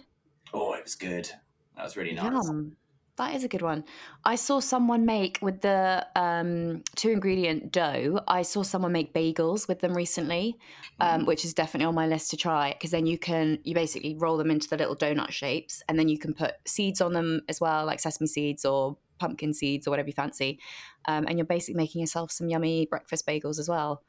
Oh, 0.54 0.74
it 0.74 0.84
was 0.84 0.96
good. 0.96 1.30
That 1.76 1.84
was 1.84 1.98
really 1.98 2.14
nice. 2.14 2.48
Yum. 2.48 2.76
That 3.18 3.34
is 3.34 3.44
a 3.44 3.48
good 3.48 3.64
one. 3.64 3.84
I 4.24 4.36
saw 4.36 4.60
someone 4.60 5.06
make 5.06 5.40
with 5.42 5.62
the 5.62 6.06
um, 6.16 6.84
two 6.96 7.10
ingredient 7.10 7.72
dough. 7.72 8.20
I 8.28 8.44
saw 8.44 8.62
someone 8.62 8.92
make 8.92 9.12
bagels 9.12 9.68
with 9.68 9.80
them 9.80 9.96
recently, 9.96 10.56
um, 11.00 11.24
mm. 11.24 11.26
which 11.26 11.44
is 11.44 11.56
definitely 11.56 11.88
on 11.88 11.96
my 11.96 12.06
list 12.06 12.30
to 12.32 12.38
try. 12.38 12.74
Because 12.74 12.92
then 12.92 13.08
you 13.08 13.18
can 13.18 13.58
you 13.64 13.74
basically 13.74 14.16
roll 14.16 14.38
them 14.38 14.52
into 14.52 14.70
the 14.70 14.78
little 14.78 14.96
donut 14.96 15.32
shapes, 15.32 15.82
and 15.90 15.98
then 15.98 16.08
you 16.08 16.20
can 16.20 16.36
put 16.36 16.54
seeds 16.66 17.02
on 17.02 17.14
them 17.14 17.42
as 17.50 17.60
well, 17.60 17.86
like 17.86 18.00
sesame 18.00 18.28
seeds 18.28 18.66
or 18.66 18.98
pumpkin 19.18 19.52
seeds 19.52 19.88
or 19.88 19.90
whatever 19.92 20.10
you 20.10 20.14
fancy. 20.14 20.60
Um, 21.06 21.26
and 21.28 21.40
you're 21.40 21.46
basically 21.46 21.78
making 21.78 22.02
yourself 22.02 22.32
some 22.32 22.50
yummy 22.50 22.86
breakfast 22.86 23.26
bagels 23.26 23.58
as 23.58 23.68
well. 23.68 24.04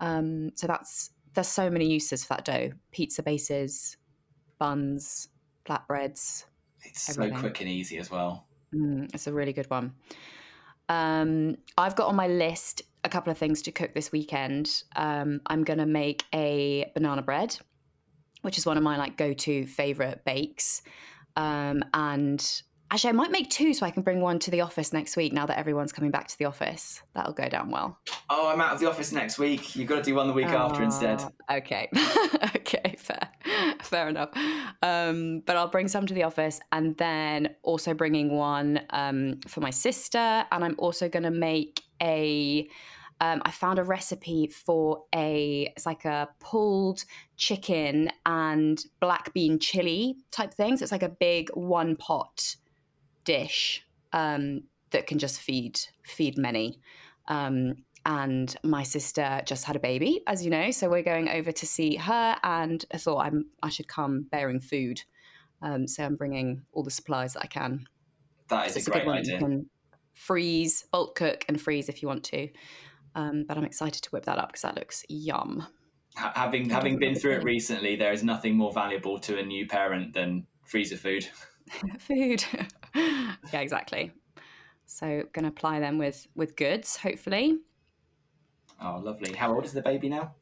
Um, 0.00 0.50
so 0.54 0.66
that's 0.66 1.12
there's 1.32 1.48
so 1.48 1.70
many 1.70 1.90
uses 1.90 2.24
for 2.24 2.34
that 2.34 2.44
dough: 2.44 2.72
pizza 2.92 3.22
bases, 3.22 3.96
buns, 4.58 5.30
flatbreads. 5.64 6.44
It's 6.82 7.08
everything. 7.08 7.36
so 7.36 7.40
quick 7.40 7.60
and 7.62 7.70
easy 7.70 7.96
as 7.96 8.10
well. 8.10 8.46
Mm, 8.74 9.12
it's 9.14 9.26
a 9.26 9.32
really 9.32 9.52
good 9.52 9.68
one. 9.70 9.92
Um, 10.88 11.56
I've 11.78 11.96
got 11.96 12.08
on 12.08 12.16
my 12.16 12.26
list 12.26 12.82
a 13.04 13.08
couple 13.08 13.30
of 13.30 13.38
things 13.38 13.62
to 13.62 13.72
cook 13.72 13.94
this 13.94 14.12
weekend. 14.12 14.82
Um, 14.96 15.40
I'm 15.46 15.64
going 15.64 15.78
to 15.78 15.86
make 15.86 16.24
a 16.34 16.90
banana 16.94 17.22
bread, 17.22 17.56
which 18.42 18.58
is 18.58 18.66
one 18.66 18.76
of 18.76 18.82
my 18.82 18.96
like 18.96 19.16
go-to 19.16 19.66
favorite 19.66 20.24
bakes. 20.24 20.82
Um, 21.36 21.82
and 21.94 22.62
Actually, 22.92 23.10
I 23.10 23.12
might 23.12 23.30
make 23.30 23.48
two 23.50 23.72
so 23.72 23.86
I 23.86 23.90
can 23.90 24.02
bring 24.02 24.20
one 24.20 24.40
to 24.40 24.50
the 24.50 24.62
office 24.62 24.92
next 24.92 25.16
week 25.16 25.32
now 25.32 25.46
that 25.46 25.56
everyone's 25.56 25.92
coming 25.92 26.10
back 26.10 26.26
to 26.26 26.38
the 26.38 26.46
office. 26.46 27.00
That'll 27.14 27.32
go 27.32 27.48
down 27.48 27.70
well. 27.70 27.96
Oh, 28.28 28.48
I'm 28.48 28.60
out 28.60 28.72
of 28.72 28.80
the 28.80 28.88
office 28.88 29.12
next 29.12 29.38
week. 29.38 29.76
You've 29.76 29.88
got 29.88 29.96
to 29.96 30.02
do 30.02 30.16
one 30.16 30.26
the 30.26 30.32
week 30.32 30.46
after 30.46 30.82
instead. 30.82 31.22
Oh, 31.22 31.56
okay. 31.56 31.88
okay, 32.56 32.96
fair. 32.98 33.28
Fair 33.82 34.08
enough. 34.08 34.30
Um, 34.82 35.40
but 35.46 35.56
I'll 35.56 35.68
bring 35.68 35.86
some 35.86 36.04
to 36.06 36.14
the 36.14 36.24
office 36.24 36.60
and 36.72 36.96
then 36.96 37.54
also 37.62 37.94
bringing 37.94 38.34
one 38.36 38.80
um, 38.90 39.38
for 39.46 39.60
my 39.60 39.70
sister. 39.70 40.18
And 40.18 40.64
I'm 40.64 40.74
also 40.78 41.08
going 41.08 41.24
to 41.24 41.30
make 41.30 41.82
a. 42.02 42.68
Um, 43.22 43.42
I 43.44 43.50
found 43.50 43.78
a 43.78 43.84
recipe 43.84 44.46
for 44.46 45.04
a 45.14 45.70
it's 45.76 45.84
like 45.84 46.06
a 46.06 46.30
pulled 46.40 47.04
chicken 47.36 48.10
and 48.24 48.82
black 48.98 49.34
bean 49.34 49.58
chili 49.58 50.16
type 50.30 50.54
thing. 50.54 50.78
So 50.78 50.84
it's 50.84 50.92
like 50.92 51.02
a 51.02 51.10
big 51.10 51.50
one 51.50 51.96
pot 51.96 52.56
dish 53.24 53.84
um, 54.12 54.62
that 54.90 55.06
can 55.06 55.18
just 55.18 55.40
feed 55.40 55.80
feed 56.04 56.38
many. 56.38 56.78
Um, 57.28 57.84
and 58.06 58.56
my 58.62 58.82
sister 58.82 59.42
just 59.44 59.64
had 59.64 59.76
a 59.76 59.80
baby, 59.80 60.22
as 60.26 60.42
you 60.44 60.50
know. 60.50 60.70
So 60.70 60.88
we're 60.88 61.02
going 61.02 61.28
over 61.28 61.52
to 61.52 61.66
see 61.66 61.96
her, 61.96 62.36
and 62.42 62.84
I 62.92 62.96
thought 62.96 63.26
I'm, 63.26 63.46
I 63.62 63.68
should 63.68 63.88
come 63.88 64.26
bearing 64.30 64.60
food. 64.60 65.02
Um, 65.62 65.86
so 65.86 66.04
I'm 66.04 66.16
bringing 66.16 66.62
all 66.72 66.82
the 66.82 66.90
supplies 66.90 67.34
that 67.34 67.42
I 67.42 67.46
can. 67.46 67.86
That 68.48 68.74
is 68.74 68.84
so 68.84 68.90
a 68.90 68.94
great 68.94 69.06
a 69.06 69.10
idea. 69.10 69.34
You 69.34 69.38
can 69.38 69.70
freeze, 70.14 70.84
bulk 70.90 71.14
cook, 71.14 71.44
and 71.48 71.60
freeze 71.60 71.88
if 71.88 72.02
you 72.02 72.08
want 72.08 72.24
to. 72.24 72.48
Um, 73.14 73.44
but 73.46 73.58
I'm 73.58 73.64
excited 73.64 74.02
to 74.02 74.10
whip 74.10 74.24
that 74.24 74.38
up 74.38 74.48
because 74.48 74.62
that 74.62 74.76
looks 74.76 75.04
yum. 75.08 75.66
Having 76.16 76.70
having 76.70 76.98
been 76.98 77.14
through 77.14 77.34
it 77.34 77.44
recently, 77.44 77.96
there 77.96 78.12
is 78.12 78.24
nothing 78.24 78.56
more 78.56 78.72
valuable 78.72 79.18
to 79.20 79.38
a 79.38 79.42
new 79.42 79.66
parent 79.66 80.12
than 80.12 80.46
freezer 80.64 80.96
food. 80.96 81.28
food. 81.98 82.44
yeah, 82.94 83.60
exactly. 83.60 84.12
So 84.86 85.24
going 85.32 85.44
to 85.44 85.48
apply 85.48 85.80
them 85.80 85.98
with 85.98 86.26
with 86.34 86.56
goods, 86.56 86.96
hopefully. 86.96 87.58
Oh, 88.82 89.00
lovely. 89.02 89.34
How 89.34 89.54
old 89.54 89.64
is 89.64 89.72
the 89.72 89.82
baby 89.82 90.08
now? 90.08 90.34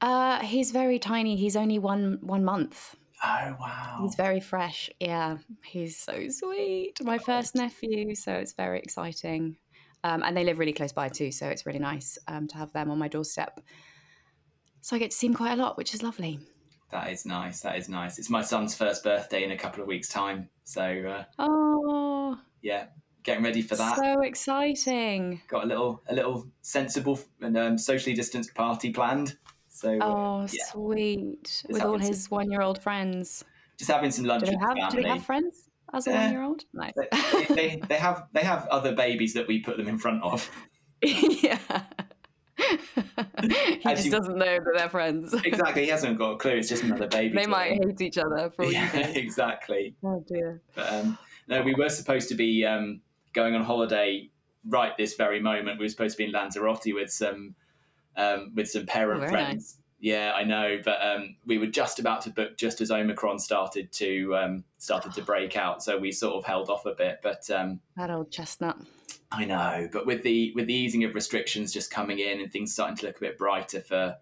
Uh, 0.00 0.40
he's 0.40 0.70
very 0.70 0.98
tiny. 0.98 1.36
He's 1.36 1.56
only 1.56 1.78
one 1.78 2.18
one 2.20 2.44
month. 2.44 2.96
Oh 3.24 3.56
wow. 3.58 3.98
He's 4.02 4.14
very 4.16 4.40
fresh. 4.40 4.90
Yeah, 5.00 5.38
he's 5.64 5.96
so 5.96 6.28
sweet. 6.28 6.98
My 7.02 7.18
first 7.18 7.54
nephew, 7.54 8.14
so 8.14 8.32
it's 8.34 8.52
very 8.52 8.78
exciting. 8.80 9.56
Um, 10.02 10.22
and 10.22 10.36
they 10.36 10.44
live 10.44 10.58
really 10.58 10.74
close 10.74 10.92
by 10.92 11.08
too, 11.08 11.32
so 11.32 11.46
it's 11.46 11.64
really 11.64 11.78
nice 11.78 12.18
um, 12.28 12.46
to 12.48 12.58
have 12.58 12.72
them 12.72 12.90
on 12.90 12.98
my 12.98 13.08
doorstep. 13.08 13.60
So 14.82 14.94
I 14.94 14.98
get 14.98 15.12
to 15.12 15.16
see 15.16 15.26
him 15.28 15.34
quite 15.34 15.52
a 15.52 15.56
lot, 15.56 15.78
which 15.78 15.94
is 15.94 16.02
lovely. 16.02 16.38
That 16.94 17.10
is 17.10 17.26
nice. 17.26 17.58
That 17.62 17.76
is 17.76 17.88
nice. 17.88 18.20
It's 18.20 18.30
my 18.30 18.40
son's 18.40 18.76
first 18.76 19.02
birthday 19.02 19.42
in 19.42 19.50
a 19.50 19.56
couple 19.56 19.82
of 19.82 19.88
weeks' 19.88 20.08
time, 20.08 20.48
so 20.62 20.84
uh, 20.84 21.24
oh 21.40 22.38
yeah, 22.62 22.86
getting 23.24 23.42
ready 23.42 23.62
for 23.62 23.74
that. 23.74 23.96
So 23.96 24.20
exciting! 24.20 25.42
Got 25.48 25.64
a 25.64 25.66
little 25.66 26.00
a 26.08 26.14
little 26.14 26.46
sensible 26.62 27.18
and 27.40 27.58
um, 27.58 27.78
socially 27.78 28.14
distanced 28.14 28.54
party 28.54 28.92
planned. 28.92 29.36
So 29.68 29.98
uh, 29.98 30.04
oh, 30.04 30.42
uh, 30.42 30.48
yeah. 30.52 30.64
sweet! 30.70 31.42
Just 31.42 31.68
With 31.68 31.82
all 31.82 31.98
his 31.98 32.30
one 32.30 32.48
year 32.48 32.62
old 32.62 32.80
friends. 32.80 33.44
Just 33.76 33.90
having 33.90 34.12
some 34.12 34.26
lunch. 34.26 34.44
Do 34.44 34.52
they 34.52 34.56
have, 34.56 34.92
do 34.92 35.02
they 35.02 35.08
have 35.08 35.24
friends? 35.24 35.68
As 35.92 36.06
a 36.06 36.12
one 36.12 36.30
year 36.30 36.42
old, 36.44 36.64
nice. 36.72 36.92
They, 36.94 37.54
they, 37.54 37.82
they 37.88 37.96
have 37.96 38.28
they 38.32 38.42
have 38.42 38.68
other 38.68 38.94
babies 38.94 39.34
that 39.34 39.48
we 39.48 39.58
put 39.58 39.78
them 39.78 39.88
in 39.88 39.98
front 39.98 40.22
of. 40.22 40.48
yeah. 41.02 41.58
he 43.42 43.94
just 43.94 44.10
doesn't 44.10 44.36
know 44.36 44.58
that 44.58 44.72
they're 44.76 44.88
friends. 44.88 45.34
exactly, 45.44 45.84
he 45.84 45.88
hasn't 45.88 46.18
got 46.18 46.32
a 46.32 46.36
clue. 46.36 46.52
It's 46.52 46.68
just 46.68 46.82
another 46.82 47.08
baby. 47.08 47.34
They 47.34 47.46
might 47.46 47.72
hate 47.72 48.00
each 48.00 48.18
other 48.18 48.50
for 48.50 48.64
yeah, 48.64 48.96
exactly. 49.14 49.94
Oh 50.04 50.24
dear. 50.26 50.62
But, 50.74 50.92
um, 50.92 51.18
no, 51.48 51.62
we 51.62 51.74
were 51.74 51.88
supposed 51.88 52.28
to 52.30 52.34
be 52.34 52.64
um, 52.64 53.00
going 53.32 53.54
on 53.54 53.64
holiday 53.64 54.30
right 54.66 54.96
this 54.96 55.14
very 55.14 55.40
moment. 55.40 55.78
We 55.78 55.84
were 55.84 55.90
supposed 55.90 56.16
to 56.16 56.18
be 56.18 56.24
in 56.24 56.32
Lanzarote 56.32 56.94
with 56.94 57.10
some 57.10 57.54
um, 58.16 58.52
with 58.54 58.68
some 58.70 58.86
parent 58.86 59.24
oh, 59.24 59.28
friends. 59.28 59.78
Yeah, 60.04 60.32
I 60.36 60.44
know, 60.44 60.82
but 60.84 60.98
um, 61.00 61.36
we 61.46 61.56
were 61.56 61.66
just 61.66 61.98
about 61.98 62.20
to 62.24 62.30
book 62.30 62.58
just 62.58 62.82
as 62.82 62.90
Omicron 62.90 63.38
started 63.38 63.90
to 63.92 64.36
um, 64.36 64.64
started 64.76 65.14
to 65.14 65.22
break 65.22 65.56
out, 65.56 65.82
so 65.82 65.96
we 65.96 66.12
sort 66.12 66.34
of 66.34 66.44
held 66.44 66.68
off 66.68 66.84
a 66.84 66.94
bit. 66.94 67.20
But 67.22 67.48
um, 67.48 67.80
that 67.96 68.10
old 68.10 68.30
chestnut. 68.30 68.76
I 69.32 69.46
know, 69.46 69.88
but 69.90 70.04
with 70.04 70.22
the 70.22 70.52
with 70.54 70.66
the 70.66 70.74
easing 70.74 71.04
of 71.04 71.14
restrictions 71.14 71.72
just 71.72 71.90
coming 71.90 72.18
in 72.18 72.42
and 72.42 72.52
things 72.52 72.74
starting 72.74 72.98
to 72.98 73.06
look 73.06 73.16
a 73.16 73.20
bit 73.20 73.38
brighter 73.38 73.80
for 73.80 74.16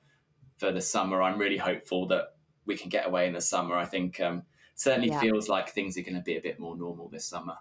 for 0.56 0.70
the 0.70 0.80
summer, 0.80 1.20
I'm 1.20 1.36
really 1.36 1.58
hopeful 1.58 2.06
that 2.06 2.36
we 2.64 2.76
can 2.76 2.88
get 2.88 3.08
away 3.08 3.26
in 3.26 3.32
the 3.32 3.40
summer. 3.40 3.76
I 3.76 3.84
think 3.84 4.20
um, 4.20 4.44
certainly 4.76 5.08
yeah. 5.08 5.18
feels 5.18 5.48
like 5.48 5.70
things 5.70 5.98
are 5.98 6.02
going 6.02 6.14
to 6.14 6.20
be 6.22 6.36
a 6.36 6.40
bit 6.40 6.60
more 6.60 6.76
normal 6.76 7.08
this 7.08 7.26
summer. 7.26 7.56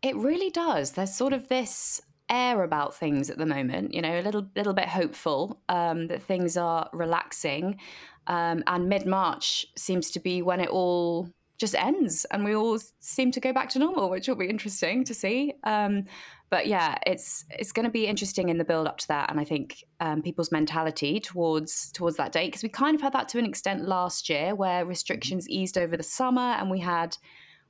It 0.00 0.14
really 0.14 0.50
does. 0.50 0.92
There's 0.92 1.12
sort 1.12 1.32
of 1.32 1.48
this 1.48 2.00
air 2.32 2.62
about 2.64 2.94
things 2.94 3.30
at 3.30 3.38
the 3.38 3.46
moment. 3.46 3.94
You 3.94 4.02
know, 4.02 4.18
a 4.18 4.22
little 4.22 4.48
little 4.56 4.72
bit 4.72 4.88
hopeful 4.88 5.60
um, 5.68 6.08
that 6.08 6.22
things 6.22 6.56
are 6.56 6.88
relaxing, 6.92 7.78
um, 8.26 8.64
and 8.66 8.88
mid 8.88 9.06
March 9.06 9.66
seems 9.76 10.10
to 10.12 10.20
be 10.20 10.42
when 10.42 10.60
it 10.60 10.68
all 10.70 11.28
just 11.62 11.74
ends 11.76 12.26
and 12.32 12.44
we 12.44 12.56
all 12.56 12.76
seem 12.98 13.30
to 13.30 13.38
go 13.38 13.52
back 13.52 13.68
to 13.68 13.78
normal, 13.78 14.10
which 14.10 14.26
will 14.26 14.34
be 14.34 14.48
interesting 14.48 15.04
to 15.04 15.14
see. 15.14 15.54
Um, 15.62 16.06
but 16.50 16.66
yeah, 16.66 16.96
it's 17.06 17.44
it's 17.50 17.72
going 17.72 17.84
to 17.84 17.90
be 17.90 18.06
interesting 18.06 18.48
in 18.48 18.58
the 18.58 18.64
build 18.64 18.86
up 18.86 18.98
to 18.98 19.08
that, 19.08 19.30
and 19.30 19.40
I 19.40 19.44
think 19.44 19.84
um, 20.00 20.20
people's 20.20 20.52
mentality 20.52 21.18
towards 21.20 21.92
towards 21.92 22.16
that 22.16 22.32
date 22.32 22.48
because 22.48 22.62
we 22.62 22.68
kind 22.68 22.94
of 22.94 23.00
had 23.00 23.14
that 23.14 23.28
to 23.30 23.38
an 23.38 23.46
extent 23.46 23.88
last 23.88 24.28
year, 24.28 24.54
where 24.54 24.84
restrictions 24.84 25.48
eased 25.48 25.78
over 25.78 25.96
the 25.96 26.02
summer, 26.02 26.56
and 26.58 26.70
we 26.70 26.80
had 26.80 27.16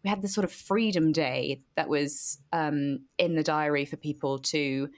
we 0.05 0.11
had 0.11 0.23
this 0.23 0.35
sort 0.35 0.45
of 0.45 0.53
freedom 0.53 1.13
day 1.13 1.61
that 1.77 1.89
was 1.89 2.39
um, 2.53 3.01
in 3.19 3.35
the 3.35 3.43
diary 3.43 3.85
for 3.85 3.97
people 3.97 4.39
to 4.39 4.89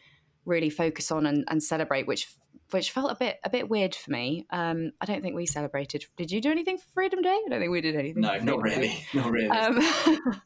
really 0.45 0.71
focus 0.71 1.11
on 1.11 1.27
and, 1.27 1.45
and, 1.49 1.63
celebrate, 1.63 2.07
which 2.07 2.29
which 2.71 2.91
felt 2.91 3.11
a 3.13 3.15
bit 3.15 3.39
a 3.45 3.51
bit 3.51 3.69
weird 3.69 3.95
for 3.95 4.11
me. 4.11 4.47
Um, 4.51 4.93
I 5.01 5.05
don't 5.05 5.23
think 5.23 5.35
we 5.35 5.47
celebrated. 5.47 6.05
Did 6.17 6.31
you 6.31 6.41
do 6.41 6.51
anything 6.51 6.79
for 6.79 6.87
Freedom 6.95 7.21
Day? 7.23 7.39
I 7.47 7.51
don't 7.51 7.61
think 7.61 7.71
we 7.71 7.81
did 7.81 7.97
anything. 7.97 8.23
No, 8.23 8.39
not 8.39 8.63
really, 8.63 9.07
not 9.15 9.31
really. 9.31 9.49
Um, 9.49 9.79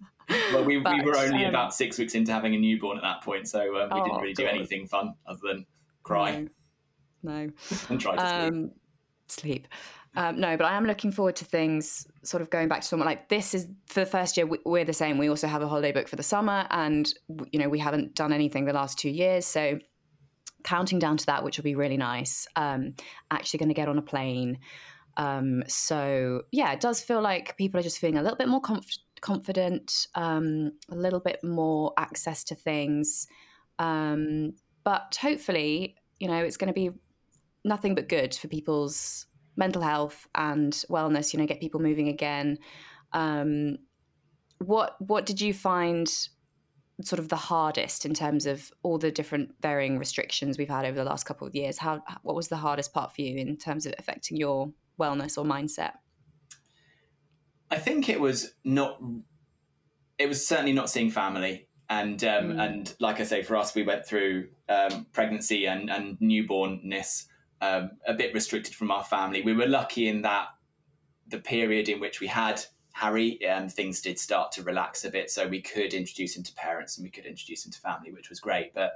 well, 0.52 0.64
we, 0.64 0.78
but, 0.78 0.96
we 0.96 1.02
were 1.02 1.16
only 1.16 1.44
um, 1.44 1.50
about 1.50 1.72
six 1.72 1.98
weeks 1.98 2.14
into 2.14 2.32
having 2.32 2.54
a 2.54 2.58
newborn 2.58 2.96
at 2.96 3.02
that 3.02 3.22
point, 3.22 3.48
so 3.48 3.60
um, 3.60 3.90
we 3.92 4.00
oh, 4.00 4.04
didn't 4.04 4.20
really 4.20 4.34
God. 4.34 4.42
do 4.42 4.48
anything 4.48 4.86
fun 4.86 5.14
other 5.26 5.40
than 5.42 5.66
cry. 6.02 6.46
No. 7.22 7.46
no. 7.46 7.50
and 7.88 8.00
try 8.00 8.16
to 8.16 8.20
sleep. 8.20 8.52
Um, 8.52 8.70
sleep. 9.28 9.68
Um, 10.16 10.40
no, 10.40 10.56
but 10.56 10.64
I 10.64 10.76
am 10.76 10.86
looking 10.86 11.12
forward 11.12 11.36
to 11.36 11.44
things 11.44 12.06
sort 12.24 12.42
of 12.42 12.50
going 12.50 12.68
back 12.68 12.80
to 12.80 12.86
someone 12.86 13.06
like 13.06 13.28
this 13.28 13.54
is 13.54 13.68
for 13.86 14.00
the 14.00 14.06
first 14.06 14.36
year 14.36 14.46
we, 14.46 14.80
are 14.80 14.84
the 14.84 14.92
same. 14.92 15.18
We 15.18 15.28
also 15.28 15.46
have 15.46 15.62
a 15.62 15.68
holiday 15.68 15.92
book 15.92 16.08
for 16.08 16.16
the 16.16 16.22
summer, 16.22 16.66
and 16.70 17.12
you 17.52 17.58
know 17.58 17.68
we 17.68 17.78
haven't 17.78 18.14
done 18.14 18.32
anything 18.32 18.64
the 18.64 18.72
last 18.72 18.98
two 18.98 19.10
years, 19.10 19.46
so 19.46 19.78
counting 20.64 20.98
down 20.98 21.16
to 21.18 21.26
that, 21.26 21.44
which 21.44 21.56
will 21.56 21.64
be 21.64 21.74
really 21.74 21.96
nice. 21.96 22.46
Um, 22.56 22.94
actually, 23.30 23.58
going 23.58 23.68
to 23.68 23.74
get 23.74 23.88
on 23.88 23.98
a 23.98 24.02
plane. 24.02 24.58
Um, 25.16 25.64
so 25.66 26.42
yeah, 26.52 26.72
it 26.72 26.80
does 26.80 27.00
feel 27.00 27.20
like 27.20 27.56
people 27.56 27.78
are 27.78 27.82
just 27.82 27.98
feeling 27.98 28.18
a 28.18 28.22
little 28.22 28.36
bit 28.36 28.48
more 28.48 28.60
confident 28.60 29.02
confident, 29.20 30.06
um, 30.14 30.72
a 30.90 30.94
little 30.94 31.20
bit 31.20 31.42
more 31.42 31.92
access 31.96 32.44
to 32.44 32.54
things. 32.54 33.26
Um, 33.78 34.54
but 34.84 35.18
hopefully, 35.20 35.96
you 36.18 36.28
know, 36.28 36.42
it's 36.42 36.56
going 36.56 36.68
to 36.68 36.74
be 36.74 36.90
nothing 37.64 37.94
but 37.94 38.08
good 38.08 38.34
for 38.34 38.48
people's 38.48 39.26
mental 39.58 39.82
health 39.82 40.26
and 40.34 40.72
wellness. 40.88 41.34
You 41.34 41.40
know, 41.40 41.46
get 41.46 41.60
people 41.60 41.80
moving 41.80 42.08
again. 42.08 42.58
Um, 43.12 43.78
what 44.58 44.96
what 45.00 45.26
did 45.26 45.40
you 45.40 45.52
find 45.52 46.08
sort 47.02 47.20
of 47.20 47.28
the 47.28 47.36
hardest 47.36 48.04
in 48.04 48.12
terms 48.12 48.44
of 48.46 48.72
all 48.82 48.98
the 48.98 49.10
different 49.10 49.54
varying 49.60 49.98
restrictions 49.98 50.58
we've 50.58 50.68
had 50.68 50.84
over 50.84 50.96
the 50.96 51.04
last 51.04 51.26
couple 51.26 51.46
of 51.46 51.54
years? 51.54 51.76
How 51.76 52.02
what 52.22 52.36
was 52.36 52.48
the 52.48 52.56
hardest 52.56 52.94
part 52.94 53.14
for 53.14 53.20
you 53.20 53.36
in 53.36 53.56
terms 53.56 53.84
of 53.84 53.94
affecting 53.98 54.36
your 54.36 54.72
wellness 54.98 55.36
or 55.36 55.44
mindset? 55.44 55.92
I 57.70 57.76
think 57.76 58.08
it 58.08 58.20
was 58.20 58.54
not. 58.64 59.00
It 60.18 60.28
was 60.28 60.46
certainly 60.46 60.72
not 60.72 60.90
seeing 60.90 61.10
family, 61.10 61.68
and 61.90 62.22
um, 62.24 62.52
mm. 62.52 62.60
and 62.60 62.94
like 63.00 63.20
I 63.20 63.24
say, 63.24 63.42
for 63.42 63.56
us, 63.56 63.74
we 63.74 63.82
went 63.82 64.06
through 64.06 64.48
um, 64.68 65.06
pregnancy 65.12 65.66
and 65.66 65.90
and 65.90 66.18
newbornness 66.20 67.26
um, 67.60 67.90
a 68.06 68.14
bit 68.14 68.34
restricted 68.34 68.74
from 68.74 68.90
our 68.90 69.04
family. 69.04 69.42
We 69.42 69.52
were 69.52 69.66
lucky 69.66 70.08
in 70.08 70.22
that 70.22 70.48
the 71.26 71.38
period 71.38 71.88
in 71.88 72.00
which 72.00 72.20
we 72.20 72.26
had 72.26 72.64
Harry, 72.92 73.46
um, 73.46 73.68
things 73.68 74.00
did 74.00 74.18
start 74.18 74.50
to 74.52 74.62
relax 74.62 75.04
a 75.04 75.10
bit, 75.10 75.30
so 75.30 75.46
we 75.46 75.60
could 75.60 75.94
introduce 75.94 76.36
him 76.36 76.42
to 76.42 76.54
parents 76.54 76.96
and 76.96 77.04
we 77.04 77.10
could 77.10 77.26
introduce 77.26 77.64
him 77.64 77.72
to 77.72 77.80
family, 77.80 78.12
which 78.12 78.28
was 78.28 78.40
great. 78.40 78.74
But 78.74 78.92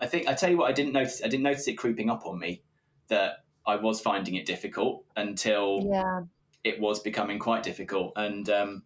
I 0.00 0.06
think 0.06 0.28
I 0.28 0.34
tell 0.34 0.50
you 0.50 0.58
what, 0.58 0.68
I 0.68 0.72
didn't 0.72 0.92
notice. 0.92 1.22
I 1.22 1.28
didn't 1.28 1.44
notice 1.44 1.68
it 1.68 1.74
creeping 1.74 2.10
up 2.10 2.26
on 2.26 2.38
me 2.38 2.62
that 3.08 3.44
I 3.66 3.76
was 3.76 4.00
finding 4.00 4.34
it 4.34 4.46
difficult 4.46 5.04
until 5.16 5.86
yeah 5.88 6.22
it 6.66 6.80
was 6.80 6.98
becoming 6.98 7.38
quite 7.38 7.62
difficult. 7.62 8.12
And 8.16 8.50
um, 8.50 8.82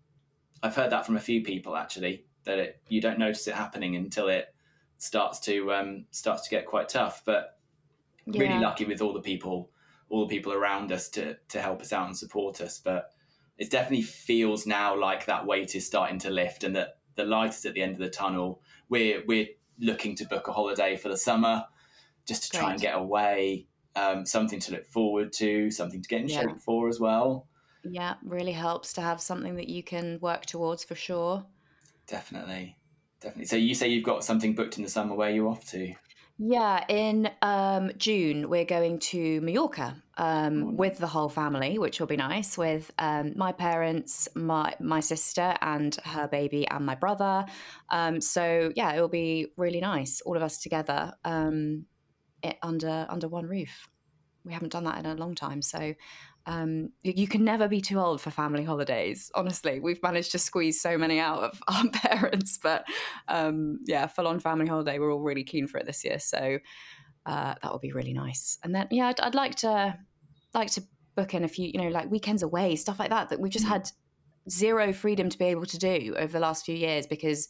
I've 0.62 0.76
heard 0.76 0.90
that 0.90 1.06
from 1.06 1.16
a 1.16 1.20
few 1.20 1.42
people 1.42 1.76
actually 1.76 2.26
that 2.44 2.58
it, 2.58 2.82
you 2.88 3.00
don't 3.00 3.18
notice 3.18 3.48
it 3.48 3.54
happening 3.54 3.96
until 3.96 4.28
it 4.28 4.54
starts 4.98 5.40
to 5.40 5.72
um, 5.72 6.04
starts 6.10 6.42
to 6.42 6.50
get 6.50 6.66
quite 6.66 6.90
tough. 6.90 7.22
But 7.24 7.58
yeah. 8.26 8.40
really 8.40 8.60
lucky 8.60 8.84
with 8.84 9.00
all 9.00 9.12
the 9.12 9.20
people, 9.20 9.70
all 10.08 10.26
the 10.26 10.34
people 10.34 10.52
around 10.52 10.92
us 10.92 11.08
to 11.10 11.36
to 11.48 11.60
help 11.60 11.80
us 11.80 11.92
out 11.92 12.06
and 12.06 12.16
support 12.16 12.60
us. 12.60 12.78
But 12.78 13.12
it 13.58 13.70
definitely 13.70 14.02
feels 14.02 14.66
now 14.66 14.98
like 14.98 15.26
that 15.26 15.46
weight 15.46 15.74
is 15.74 15.86
starting 15.86 16.18
to 16.20 16.30
lift 16.30 16.64
and 16.64 16.74
that 16.76 16.98
the 17.16 17.24
light 17.24 17.50
is 17.50 17.66
at 17.66 17.74
the 17.74 17.82
end 17.82 17.92
of 17.92 18.00
the 18.00 18.10
tunnel. 18.10 18.62
We're 18.88 19.22
we're 19.26 19.48
looking 19.78 20.16
to 20.16 20.26
book 20.26 20.48
a 20.48 20.52
holiday 20.52 20.96
for 20.96 21.08
the 21.08 21.16
summer 21.16 21.64
just 22.26 22.44
to 22.44 22.58
try 22.58 22.72
and 22.72 22.80
get 22.80 22.96
away. 22.96 23.66
Um, 23.96 24.24
something 24.24 24.60
to 24.60 24.72
look 24.72 24.86
forward 24.86 25.32
to, 25.34 25.70
something 25.70 26.00
to 26.00 26.08
get 26.08 26.20
in 26.20 26.28
yeah. 26.28 26.42
shape 26.42 26.60
for 26.60 26.88
as 26.88 27.00
well. 27.00 27.48
Yeah, 27.82 28.14
really 28.22 28.52
helps 28.52 28.92
to 28.94 29.00
have 29.00 29.20
something 29.20 29.56
that 29.56 29.68
you 29.68 29.82
can 29.82 30.18
work 30.20 30.46
towards 30.46 30.84
for 30.84 30.94
sure. 30.94 31.44
Definitely. 32.06 32.76
Definitely. 33.20 33.46
So 33.46 33.56
you 33.56 33.74
say 33.74 33.88
you've 33.88 34.04
got 34.04 34.24
something 34.24 34.54
booked 34.54 34.78
in 34.78 34.84
the 34.84 34.90
summer. 34.90 35.14
Where 35.14 35.28
are 35.28 35.32
you 35.32 35.48
off 35.48 35.68
to? 35.70 35.92
Yeah, 36.42 36.82
in 36.88 37.30
um, 37.42 37.90
June 37.99 38.49
we're 38.49 38.64
going 38.64 38.99
to 39.00 39.42
Mallorca 39.42 39.94
um, 40.16 40.64
oh, 40.64 40.70
with 40.73 40.97
the 40.97 41.06
whole 41.06 41.28
family, 41.28 41.78
which 41.78 42.00
will 42.00 42.06
be 42.06 42.16
nice. 42.16 42.56
With 42.56 42.90
um, 42.99 43.35
my 43.37 43.52
parents, 43.52 44.26
my 44.35 44.75
my 44.80 45.00
sister 45.00 45.54
and 45.61 45.94
her 45.97 46.28
baby, 46.28 46.66
and 46.66 46.87
my 46.87 46.94
brother. 46.94 47.44
Um, 47.90 48.23
so 48.23 48.73
yeah, 48.75 48.94
it 48.94 49.02
will 49.02 49.09
be 49.09 49.49
really 49.59 49.80
nice, 49.80 50.23
all 50.23 50.35
of 50.35 50.42
us 50.42 50.56
together. 50.56 51.12
Um, 51.26 51.85
under 52.62 53.06
under 53.11 53.28
one 53.28 53.44
roof. 53.44 53.90
We 54.42 54.54
haven't 54.54 54.73
done 54.73 54.85
that 54.85 54.99
in 54.99 55.04
a 55.04 55.16
long 55.16 55.35
time, 55.35 55.61
so 55.61 55.92
um, 56.47 56.90
you 57.02 57.28
can 57.28 57.44
never 57.44 57.68
be 57.68 57.80
too 57.80 57.99
old 57.99 58.20
for 58.20 58.30
family 58.30 58.64
holidays. 58.64 59.30
Honestly, 59.35 59.78
we've 59.80 60.02
managed 60.02 60.32
to 60.32 60.38
squeeze 60.38 60.80
so 60.80 60.97
many 60.97 61.18
out 61.18 61.42
of 61.42 61.62
our 61.68 61.88
parents, 61.90 62.59
but 62.62 62.85
um, 63.28 63.78
yeah, 63.87 64.06
full 64.06 64.26
on 64.26 64.40
family 64.40 64.66
holiday. 64.66 64.99
We're 64.99 65.12
all 65.12 65.20
really 65.20 65.44
keen 65.44 65.66
for 65.66 65.78
it 65.78 65.87
this 65.87 66.04
year, 66.04 66.18
so 66.18 66.59
uh, 67.26 67.54
that 67.62 67.73
would 67.73 67.82
be 67.82 67.92
really 67.92 68.14
nice. 68.14 68.59
And 68.64 68.75
then 68.75 68.88
yeah, 68.90 69.09
I'd, 69.09 69.20
I'd, 69.20 69.35
like 69.35 69.56
to 69.56 69.97
like 70.54 70.70
to 70.73 70.82
book 71.14 71.35
in 71.35 71.44
a 71.44 71.49
few, 71.49 71.70
you 71.73 71.80
know, 71.80 71.88
like 71.88 72.11
weekends 72.11 72.42
away, 72.42 72.76
stuff 72.76 72.99
like 72.99 73.11
that. 73.11 73.28
That 73.28 73.40
we've 73.40 73.52
just 73.52 73.66
mm. 73.66 73.70
had 73.70 73.90
zero 74.49 74.92
freedom 74.92 75.28
to 75.28 75.38
be 75.38 75.47
able 75.47 75.66
to 75.66 75.78
do 75.78 76.14
over 76.16 76.32
the 76.32 76.40
last 76.40 76.64
few 76.64 76.75
years 76.75 77.06
because 77.06 77.49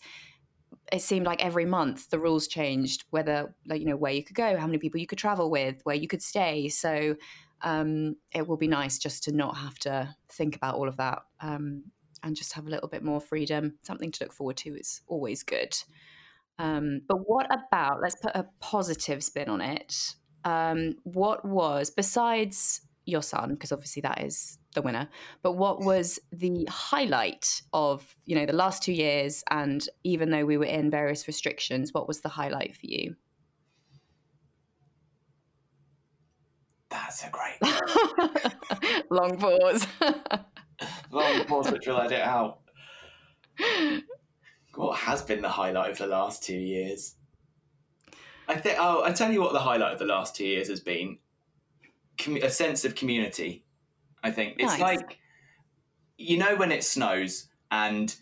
it 0.92 1.00
seemed 1.00 1.26
like 1.26 1.44
every 1.44 1.64
month 1.64 2.10
the 2.10 2.18
rules 2.18 2.48
changed 2.48 3.04
whether 3.10 3.54
like 3.66 3.80
you 3.80 3.86
know 3.86 3.96
where 3.96 4.12
you 4.12 4.24
could 4.24 4.34
go 4.34 4.56
how 4.56 4.66
many 4.66 4.78
people 4.78 4.98
you 4.98 5.06
could 5.06 5.18
travel 5.18 5.50
with 5.50 5.80
where 5.84 5.94
you 5.94 6.08
could 6.08 6.22
stay 6.22 6.68
so 6.68 7.14
um, 7.62 8.16
it 8.32 8.46
will 8.46 8.56
be 8.56 8.68
nice 8.68 8.98
just 8.98 9.24
to 9.24 9.32
not 9.32 9.56
have 9.56 9.78
to 9.80 10.14
think 10.28 10.56
about 10.56 10.76
all 10.76 10.88
of 10.88 10.96
that 10.96 11.22
um, 11.40 11.84
and 12.22 12.36
just 12.36 12.52
have 12.54 12.66
a 12.66 12.70
little 12.70 12.88
bit 12.88 13.02
more 13.02 13.20
freedom. 13.20 13.78
Something 13.82 14.10
to 14.12 14.24
look 14.24 14.32
forward 14.32 14.56
to 14.58 14.76
is 14.76 15.02
always 15.06 15.42
good. 15.42 15.76
Um, 16.58 17.00
but 17.08 17.16
what 17.26 17.46
about, 17.46 18.02
let's 18.02 18.16
put 18.16 18.34
a 18.34 18.46
positive 18.60 19.24
spin 19.24 19.48
on 19.48 19.60
it. 19.60 20.14
Um, 20.44 20.96
what 21.04 21.44
was, 21.44 21.90
besides 21.90 22.82
your 23.06 23.22
son, 23.22 23.54
because 23.54 23.72
obviously 23.72 24.02
that 24.02 24.22
is 24.22 24.58
the 24.74 24.82
winner, 24.82 25.08
but 25.42 25.52
what 25.52 25.80
was 25.80 26.18
the 26.32 26.66
highlight 26.70 27.62
of, 27.72 28.14
you 28.26 28.36
know, 28.36 28.46
the 28.46 28.52
last 28.52 28.82
two 28.82 28.92
years? 28.92 29.42
And 29.50 29.86
even 30.04 30.30
though 30.30 30.44
we 30.44 30.58
were 30.58 30.64
in 30.64 30.90
various 30.90 31.26
restrictions, 31.26 31.94
what 31.94 32.06
was 32.06 32.20
the 32.20 32.28
highlight 32.28 32.76
for 32.76 32.86
you? 32.86 33.16
That's 37.10 37.24
a 37.24 37.30
great 37.30 39.04
long 39.10 39.36
pause. 39.36 39.84
long 41.10 41.44
pause, 41.44 41.72
which 41.72 41.88
will 41.88 42.00
edit 42.00 42.20
out. 42.20 42.60
What 44.76 44.96
has 44.98 45.20
been 45.20 45.42
the 45.42 45.48
highlight 45.48 45.90
of 45.90 45.98
the 45.98 46.06
last 46.06 46.44
two 46.44 46.56
years? 46.56 47.16
I 48.46 48.54
think. 48.54 48.76
Oh, 48.78 49.02
I 49.02 49.10
tell 49.10 49.32
you 49.32 49.40
what, 49.40 49.52
the 49.52 49.58
highlight 49.58 49.92
of 49.92 49.98
the 49.98 50.04
last 50.04 50.36
two 50.36 50.46
years 50.46 50.68
has 50.68 50.78
been 50.78 51.18
a 52.40 52.48
sense 52.48 52.84
of 52.84 52.94
community. 52.94 53.64
I 54.22 54.30
think 54.30 54.54
it's 54.60 54.78
nice. 54.78 54.80
like 54.80 55.18
you 56.16 56.38
know 56.38 56.54
when 56.54 56.70
it 56.70 56.84
snows 56.84 57.48
and 57.72 58.14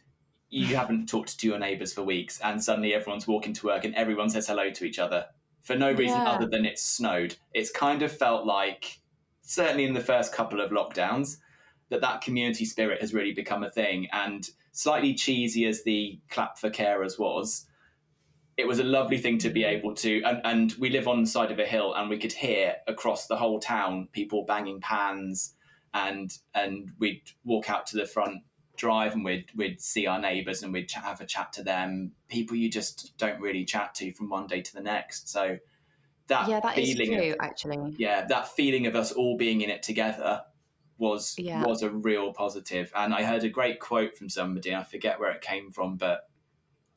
you 0.48 0.74
haven't 0.74 1.10
talked 1.10 1.38
to 1.38 1.46
your 1.46 1.58
neighbours 1.58 1.92
for 1.92 2.02
weeks, 2.02 2.40
and 2.40 2.64
suddenly 2.64 2.94
everyone's 2.94 3.28
walking 3.28 3.52
to 3.52 3.66
work 3.66 3.84
and 3.84 3.94
everyone 3.94 4.30
says 4.30 4.46
hello 4.48 4.70
to 4.70 4.84
each 4.86 4.98
other 4.98 5.26
for 5.68 5.76
no 5.76 5.92
reason 5.92 6.16
yeah. 6.16 6.30
other 6.30 6.46
than 6.46 6.64
it 6.64 6.78
snowed. 6.78 7.36
It's 7.52 7.70
kind 7.70 8.00
of 8.00 8.10
felt 8.10 8.46
like, 8.46 9.00
certainly 9.42 9.84
in 9.84 9.92
the 9.92 10.00
first 10.00 10.32
couple 10.32 10.62
of 10.62 10.70
lockdowns, 10.70 11.36
that 11.90 12.00
that 12.00 12.22
community 12.22 12.64
spirit 12.64 13.02
has 13.02 13.12
really 13.12 13.32
become 13.34 13.62
a 13.62 13.70
thing. 13.70 14.08
And 14.10 14.48
slightly 14.72 15.12
cheesy 15.12 15.66
as 15.66 15.84
the 15.84 16.20
clap 16.30 16.56
for 16.56 16.70
carers 16.70 17.18
was, 17.18 17.66
it 18.56 18.66
was 18.66 18.78
a 18.78 18.84
lovely 18.84 19.18
thing 19.18 19.36
to 19.38 19.50
be 19.50 19.62
able 19.62 19.94
to. 19.96 20.22
And, 20.22 20.40
and 20.42 20.74
we 20.78 20.88
live 20.88 21.06
on 21.06 21.20
the 21.20 21.28
side 21.28 21.50
of 21.52 21.58
a 21.58 21.66
hill, 21.66 21.92
and 21.94 22.08
we 22.08 22.16
could 22.16 22.32
hear 22.32 22.76
across 22.86 23.26
the 23.26 23.36
whole 23.36 23.60
town 23.60 24.08
people 24.12 24.46
banging 24.46 24.80
pans. 24.80 25.54
And 25.92 26.30
and 26.54 26.92
we'd 26.98 27.22
walk 27.44 27.68
out 27.68 27.86
to 27.88 27.98
the 27.98 28.06
front 28.06 28.38
drive 28.78 29.12
and 29.12 29.24
we'd 29.24 29.50
we'd 29.54 29.80
see 29.80 30.06
our 30.06 30.18
neighbours 30.18 30.62
and 30.62 30.72
we'd 30.72 30.90
have 30.92 31.20
a 31.20 31.26
chat 31.26 31.52
to 31.54 31.62
them. 31.62 32.12
People 32.28 32.56
you 32.56 32.70
just 32.70 33.16
don't 33.18 33.40
really 33.40 33.64
chat 33.64 33.94
to 33.96 34.12
from 34.12 34.30
one 34.30 34.46
day 34.46 34.62
to 34.62 34.74
the 34.74 34.80
next. 34.80 35.28
So 35.28 35.58
that 36.28 36.48
yeah, 36.48 36.60
that 36.60 36.74
feeling 36.74 37.12
is 37.12 37.18
true, 37.18 37.32
of, 37.32 37.36
actually. 37.40 37.94
Yeah, 37.98 38.26
that 38.26 38.48
feeling 38.48 38.86
of 38.86 38.94
us 38.94 39.12
all 39.12 39.36
being 39.36 39.60
in 39.60 39.70
it 39.70 39.82
together 39.82 40.42
was 40.98 41.34
yeah. 41.38 41.64
was 41.64 41.82
a 41.82 41.90
real 41.90 42.32
positive. 42.32 42.92
And 42.94 43.14
I 43.14 43.22
heard 43.22 43.44
a 43.44 43.48
great 43.48 43.80
quote 43.80 44.16
from 44.16 44.28
somebody. 44.28 44.74
I 44.74 44.84
forget 44.84 45.20
where 45.20 45.30
it 45.32 45.40
came 45.40 45.70
from, 45.70 45.96
but 45.96 46.28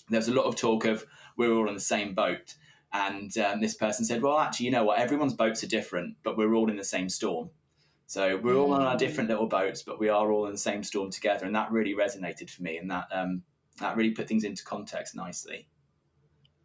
there's 0.10 0.27
a 0.27 0.34
lot 0.34 0.45
of 0.45 0.55
talk 0.55 0.86
of 0.86 1.05
we're 1.38 1.53
all 1.53 1.67
in 1.67 1.73
the 1.73 1.79
same 1.79 2.13
boat. 2.13 2.55
And 2.93 3.36
um, 3.38 3.62
this 3.62 3.73
person 3.73 4.03
said, 4.05 4.21
"Well, 4.21 4.38
actually, 4.38 4.65
you 4.65 4.71
know 4.71 4.84
what? 4.84 4.99
Everyone's 4.99 5.34
boats 5.34 5.63
are 5.63 5.67
different, 5.67 6.17
but 6.23 6.38
we're 6.38 6.53
all 6.53 6.69
in 6.69 6.75
the 6.75 6.84
same 6.84 7.10
storm." 7.10 7.49
So 8.12 8.38
we're 8.43 8.58
all 8.58 8.74
on 8.74 8.82
our 8.82 8.97
different 8.97 9.30
little 9.30 9.47
boats, 9.47 9.84
but 9.84 9.97
we 9.97 10.10
are 10.10 10.34
all 10.34 10.45
in 10.45 10.52
the 10.52 10.58
same 10.58 10.84
storm 10.84 11.12
together, 11.12 11.45
and 11.45 11.56
that 11.56 11.71
really 11.71 11.95
resonated 11.95 12.50
for 12.50 12.62
me, 12.62 12.76
and 12.76 12.91
that 12.91 13.06
um, 13.10 13.43
that 13.80 13.95
really 13.95 14.12
put 14.12 14.28
things 14.28 14.43
into 14.43 14.65
context 14.65 15.15
nicely. 15.15 15.69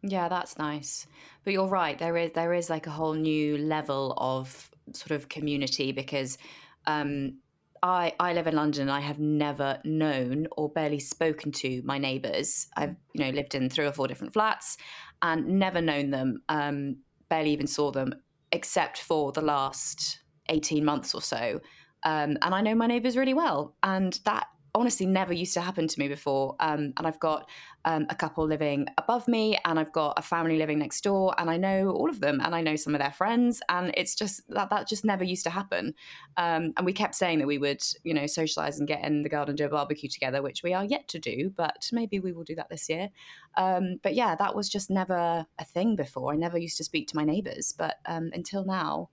Yeah, 0.01 0.27
that's 0.27 0.57
nice. 0.57 1.07
But 1.45 1.53
you're 1.53 1.69
right. 1.69 1.97
There 1.97 2.17
is 2.17 2.33
there 2.33 2.53
is 2.53 2.69
like 2.69 2.85
a 2.85 2.89
whole 2.89 3.13
new 3.13 3.57
level 3.57 4.13
of 4.17 4.69
sort 4.91 5.11
of 5.11 5.29
community 5.29 5.93
because 5.93 6.37
um, 6.85 7.37
I 7.81 8.13
I 8.19 8.33
live 8.33 8.47
in 8.47 8.55
London. 8.57 8.81
and 8.81 8.91
I 8.91 8.99
have 8.99 9.19
never 9.19 9.79
known 9.85 10.47
or 10.57 10.67
barely 10.67 10.99
spoken 10.99 11.53
to 11.53 11.81
my 11.85 11.97
neighbours. 11.97 12.67
I've 12.75 12.97
you 13.13 13.23
know 13.23 13.29
lived 13.29 13.55
in 13.55 13.69
three 13.69 13.85
or 13.85 13.93
four 13.93 14.09
different 14.09 14.33
flats 14.33 14.75
and 15.21 15.47
never 15.47 15.79
known 15.79 16.09
them. 16.09 16.41
Um, 16.49 16.97
barely 17.29 17.51
even 17.51 17.67
saw 17.67 17.91
them 17.91 18.15
except 18.51 18.97
for 18.97 19.31
the 19.31 19.41
last 19.41 20.19
18 20.49 20.83
months 20.83 21.13
or 21.13 21.21
so. 21.21 21.61
Um, 22.03 22.37
and 22.41 22.53
I 22.55 22.61
know 22.61 22.75
my 22.75 22.87
neighbours 22.87 23.17
really 23.17 23.33
well. 23.33 23.75
And 23.83 24.19
that 24.25 24.47
honestly 24.77 25.05
never 25.05 25.33
used 25.33 25.53
to 25.55 25.61
happen 25.61 25.87
to 25.87 25.99
me 25.99 26.07
before. 26.07 26.55
Um, 26.59 26.93
and 26.97 27.07
I've 27.07 27.19
got 27.19 27.49
um, 27.85 28.05
a 28.09 28.15
couple 28.15 28.45
living 28.45 28.85
above 28.97 29.27
me, 29.27 29.57
and 29.65 29.79
I've 29.79 29.91
got 29.91 30.13
a 30.17 30.21
family 30.21 30.57
living 30.57 30.77
next 30.77 31.01
door, 31.01 31.33
and 31.37 31.49
I 31.49 31.57
know 31.57 31.89
all 31.89 32.09
of 32.09 32.19
them, 32.19 32.39
and 32.41 32.53
I 32.53 32.61
know 32.61 32.75
some 32.75 32.93
of 32.93 33.01
their 33.01 33.11
friends, 33.11 33.61
and 33.69 33.91
it's 33.97 34.13
just 34.13 34.47
that 34.49 34.69
that 34.69 34.87
just 34.87 35.03
never 35.03 35.23
used 35.23 35.43
to 35.45 35.49
happen. 35.49 35.93
Um, 36.37 36.73
and 36.77 36.85
we 36.85 36.93
kept 36.93 37.15
saying 37.15 37.39
that 37.39 37.47
we 37.47 37.57
would, 37.57 37.83
you 38.03 38.13
know, 38.13 38.27
socialize 38.27 38.79
and 38.79 38.87
get 38.87 39.03
in 39.03 39.23
the 39.23 39.29
garden, 39.29 39.55
do 39.55 39.65
a 39.65 39.69
barbecue 39.69 40.09
together, 40.09 40.41
which 40.41 40.63
we 40.63 40.73
are 40.73 40.85
yet 40.85 41.07
to 41.09 41.19
do, 41.19 41.51
but 41.55 41.89
maybe 41.91 42.19
we 42.19 42.33
will 42.33 42.43
do 42.43 42.55
that 42.55 42.69
this 42.69 42.87
year. 42.89 43.09
Um, 43.55 43.97
but 44.03 44.13
yeah, 44.13 44.35
that 44.35 44.55
was 44.55 44.69
just 44.69 44.89
never 44.89 45.45
a 45.57 45.65
thing 45.65 45.95
before. 45.95 46.33
I 46.33 46.35
never 46.35 46.57
used 46.57 46.77
to 46.77 46.83
speak 46.83 47.07
to 47.09 47.15
my 47.15 47.23
neighbors, 47.23 47.73
but 47.77 47.95
um, 48.05 48.29
until 48.33 48.65
now 48.65 49.09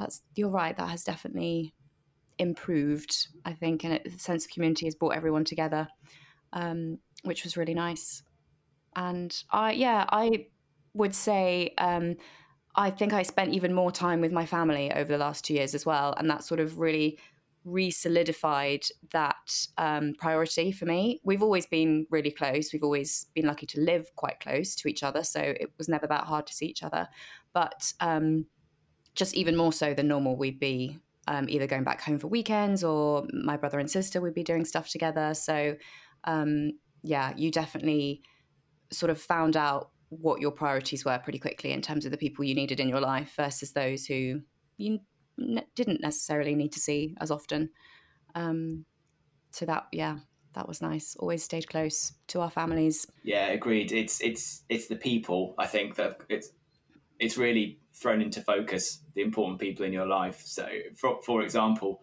that's 0.00 0.22
you're 0.34 0.48
right. 0.48 0.76
That 0.76 0.88
has 0.88 1.04
definitely 1.04 1.74
improved. 2.38 3.28
I 3.44 3.52
think, 3.52 3.84
and 3.84 4.00
the 4.04 4.18
sense 4.18 4.44
of 4.44 4.50
community 4.50 4.86
has 4.86 4.94
brought 4.94 5.16
everyone 5.16 5.44
together, 5.44 5.88
um, 6.52 6.98
which 7.22 7.44
was 7.44 7.56
really 7.56 7.74
nice. 7.74 8.22
And 8.96 9.36
I, 9.50 9.72
yeah, 9.72 10.06
I 10.08 10.46
would 10.94 11.14
say 11.14 11.74
um, 11.78 12.16
I 12.74 12.90
think 12.90 13.12
I 13.12 13.22
spent 13.22 13.54
even 13.54 13.72
more 13.74 13.92
time 13.92 14.20
with 14.20 14.32
my 14.32 14.46
family 14.46 14.92
over 14.92 15.12
the 15.12 15.18
last 15.18 15.44
two 15.44 15.54
years 15.54 15.74
as 15.74 15.86
well, 15.86 16.14
and 16.16 16.28
that 16.30 16.44
sort 16.44 16.60
of 16.60 16.78
really 16.78 17.18
re-solidified 17.64 18.82
that 19.12 19.66
um, 19.76 20.14
priority 20.18 20.72
for 20.72 20.86
me. 20.86 21.20
We've 21.24 21.42
always 21.42 21.66
been 21.66 22.06
really 22.10 22.30
close. 22.30 22.72
We've 22.72 22.82
always 22.82 23.26
been 23.34 23.46
lucky 23.46 23.66
to 23.66 23.80
live 23.80 24.06
quite 24.16 24.40
close 24.40 24.74
to 24.76 24.88
each 24.88 25.02
other, 25.02 25.22
so 25.22 25.40
it 25.40 25.70
was 25.76 25.88
never 25.88 26.06
that 26.06 26.24
hard 26.24 26.46
to 26.46 26.54
see 26.54 26.66
each 26.66 26.82
other. 26.82 27.06
But 27.52 27.92
um, 28.00 28.46
just 29.20 29.34
even 29.34 29.54
more 29.54 29.72
so 29.72 29.92
than 29.92 30.08
normal, 30.08 30.34
we'd 30.34 30.58
be 30.58 30.98
um, 31.28 31.46
either 31.50 31.66
going 31.66 31.84
back 31.84 32.00
home 32.00 32.18
for 32.18 32.26
weekends 32.26 32.82
or 32.82 33.26
my 33.34 33.58
brother 33.58 33.78
and 33.78 33.90
sister 33.90 34.18
would 34.18 34.32
be 34.32 34.42
doing 34.42 34.64
stuff 34.64 34.88
together. 34.88 35.34
So, 35.34 35.76
um, 36.24 36.72
yeah, 37.02 37.34
you 37.36 37.50
definitely 37.50 38.22
sort 38.90 39.10
of 39.10 39.20
found 39.20 39.58
out 39.58 39.90
what 40.08 40.40
your 40.40 40.50
priorities 40.50 41.04
were 41.04 41.18
pretty 41.18 41.38
quickly 41.38 41.70
in 41.70 41.82
terms 41.82 42.06
of 42.06 42.12
the 42.12 42.16
people 42.16 42.46
you 42.46 42.54
needed 42.54 42.80
in 42.80 42.88
your 42.88 43.00
life 43.00 43.34
versus 43.36 43.72
those 43.72 44.06
who 44.06 44.40
you 44.78 45.00
ne- 45.36 45.66
didn't 45.76 46.00
necessarily 46.00 46.54
need 46.54 46.72
to 46.72 46.80
see 46.80 47.14
as 47.20 47.30
often. 47.30 47.68
Um, 48.34 48.86
so 49.50 49.66
that, 49.66 49.84
yeah, 49.92 50.16
that 50.54 50.66
was 50.66 50.80
nice. 50.80 51.14
Always 51.18 51.44
stayed 51.44 51.68
close 51.68 52.14
to 52.28 52.40
our 52.40 52.50
families. 52.50 53.06
Yeah, 53.22 53.48
agreed. 53.48 53.92
It's 53.92 54.20
it's 54.22 54.64
it's 54.70 54.86
the 54.88 54.96
people. 54.96 55.54
I 55.58 55.66
think 55.66 55.96
that 55.96 56.22
it's 56.30 56.50
it's 57.20 57.36
really 57.36 57.78
thrown 57.94 58.22
into 58.22 58.40
focus 58.40 59.00
the 59.14 59.22
important 59.22 59.60
people 59.60 59.84
in 59.84 59.92
your 59.92 60.06
life. 60.06 60.42
So, 60.44 60.66
for, 60.96 61.20
for 61.22 61.42
example, 61.42 62.02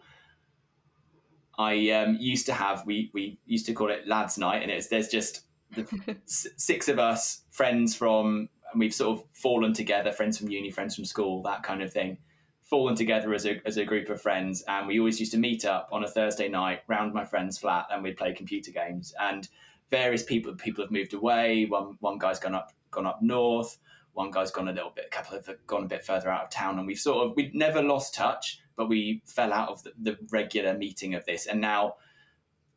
I 1.58 1.90
um, 1.90 2.16
used 2.20 2.46
to 2.46 2.52
have 2.52 2.86
we 2.86 3.10
we 3.12 3.38
used 3.44 3.66
to 3.66 3.74
call 3.74 3.90
it 3.90 4.06
lads' 4.06 4.38
night, 4.38 4.62
and 4.62 4.70
it's 4.70 4.86
there's 4.86 5.08
just 5.08 5.42
the 5.74 6.16
six 6.24 6.88
of 6.88 6.98
us 6.98 7.42
friends 7.50 7.94
from 7.94 8.48
and 8.70 8.78
we've 8.78 8.94
sort 8.94 9.18
of 9.18 9.24
fallen 9.32 9.72
together, 9.72 10.12
friends 10.12 10.38
from 10.38 10.48
uni, 10.48 10.70
friends 10.70 10.94
from 10.94 11.04
school, 11.04 11.42
that 11.42 11.62
kind 11.62 11.82
of 11.82 11.92
thing, 11.92 12.18
fallen 12.62 12.94
together 12.94 13.34
as 13.34 13.44
a 13.44 13.60
as 13.66 13.76
a 13.76 13.84
group 13.84 14.08
of 14.08 14.22
friends, 14.22 14.62
and 14.68 14.86
we 14.86 15.00
always 15.00 15.18
used 15.18 15.32
to 15.32 15.38
meet 15.38 15.64
up 15.64 15.88
on 15.90 16.04
a 16.04 16.08
Thursday 16.08 16.48
night 16.48 16.82
round 16.86 17.12
my 17.12 17.24
friend's 17.24 17.58
flat, 17.58 17.86
and 17.90 18.04
we'd 18.04 18.16
play 18.16 18.32
computer 18.32 18.70
games. 18.70 19.12
And 19.20 19.48
various 19.90 20.22
people 20.22 20.54
people 20.54 20.84
have 20.84 20.92
moved 20.92 21.12
away. 21.12 21.64
One 21.64 21.96
one 21.98 22.18
guy's 22.18 22.38
gone 22.38 22.54
up 22.54 22.72
gone 22.92 23.06
up 23.06 23.20
north 23.20 23.78
one 24.12 24.30
guy's 24.30 24.50
gone 24.50 24.68
a 24.68 24.72
little 24.72 24.92
bit, 24.94 25.06
a 25.06 25.10
couple 25.10 25.36
have 25.36 25.66
gone 25.66 25.84
a 25.84 25.88
bit 25.88 26.04
further 26.04 26.28
out 26.28 26.44
of 26.44 26.50
town, 26.50 26.78
and 26.78 26.86
we've 26.86 26.98
sort 26.98 27.26
of 27.26 27.36
we 27.36 27.50
never 27.54 27.82
lost 27.82 28.14
touch, 28.14 28.60
but 28.76 28.88
we 28.88 29.22
fell 29.26 29.52
out 29.52 29.68
of 29.68 29.82
the, 29.82 29.92
the 30.00 30.18
regular 30.30 30.76
meeting 30.76 31.14
of 31.14 31.24
this, 31.24 31.46
and 31.46 31.60
now 31.60 31.94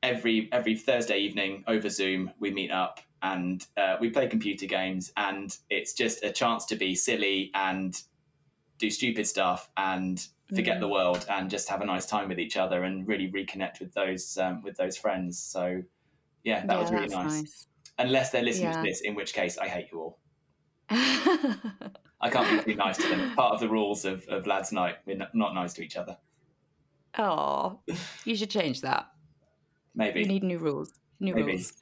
every 0.03 0.49
every 0.51 0.75
Thursday 0.75 1.19
evening 1.19 1.63
over 1.67 1.89
Zoom 1.89 2.31
we 2.39 2.51
meet 2.51 2.71
up 2.71 2.99
and 3.23 3.67
uh, 3.77 3.97
we 4.01 4.09
play 4.09 4.27
computer 4.27 4.65
games, 4.65 5.11
and 5.17 5.57
it's 5.69 5.93
just 5.93 6.23
a 6.23 6.31
chance 6.31 6.65
to 6.65 6.75
be 6.75 6.95
silly 6.95 7.51
and 7.53 8.01
do 8.77 8.89
stupid 8.89 9.27
stuff 9.27 9.69
and 9.77 10.27
forget 10.49 10.77
mm. 10.77 10.81
the 10.81 10.87
world 10.87 11.25
and 11.29 11.49
just 11.49 11.69
have 11.69 11.81
a 11.81 11.85
nice 11.85 12.05
time 12.05 12.27
with 12.27 12.39
each 12.39 12.57
other 12.57 12.83
and 12.83 13.07
really 13.07 13.31
reconnect 13.31 13.79
with 13.79 13.93
those 13.93 14.37
um, 14.37 14.61
with 14.63 14.75
those 14.75 14.97
friends. 14.97 15.39
So 15.39 15.81
yeah, 16.43 16.65
that 16.65 16.73
yeah, 16.73 16.81
was 16.81 16.91
really 16.91 17.07
nice. 17.07 17.41
nice. 17.41 17.67
Unless 17.99 18.31
they're 18.31 18.43
listening 18.43 18.71
yeah. 18.71 18.81
to 18.81 18.87
this, 18.87 19.01
in 19.01 19.13
which 19.13 19.33
case 19.33 19.57
I 19.57 19.67
hate 19.67 19.87
you 19.91 19.99
all. 19.99 20.19
I 22.21 22.29
can't 22.29 22.65
be 22.65 22.73
too 22.73 22.77
nice 22.77 22.97
to 22.97 23.07
them. 23.07 23.33
Part 23.35 23.53
of 23.53 23.59
the 23.59 23.69
rules 23.69 24.05
of, 24.05 24.27
of 24.27 24.45
lads' 24.45 24.71
night, 24.71 24.97
we're 25.05 25.17
not 25.33 25.55
nice 25.55 25.73
to 25.73 25.83
each 25.83 25.95
other. 25.95 26.17
Oh, 27.17 27.79
you 28.25 28.35
should 28.35 28.49
change 28.49 28.81
that. 28.81 29.07
Maybe. 29.95 30.21
You 30.21 30.27
need 30.27 30.43
new 30.43 30.59
rules. 30.59 30.91
New 31.19 31.35
Maybe. 31.35 31.53
rules. 31.53 31.73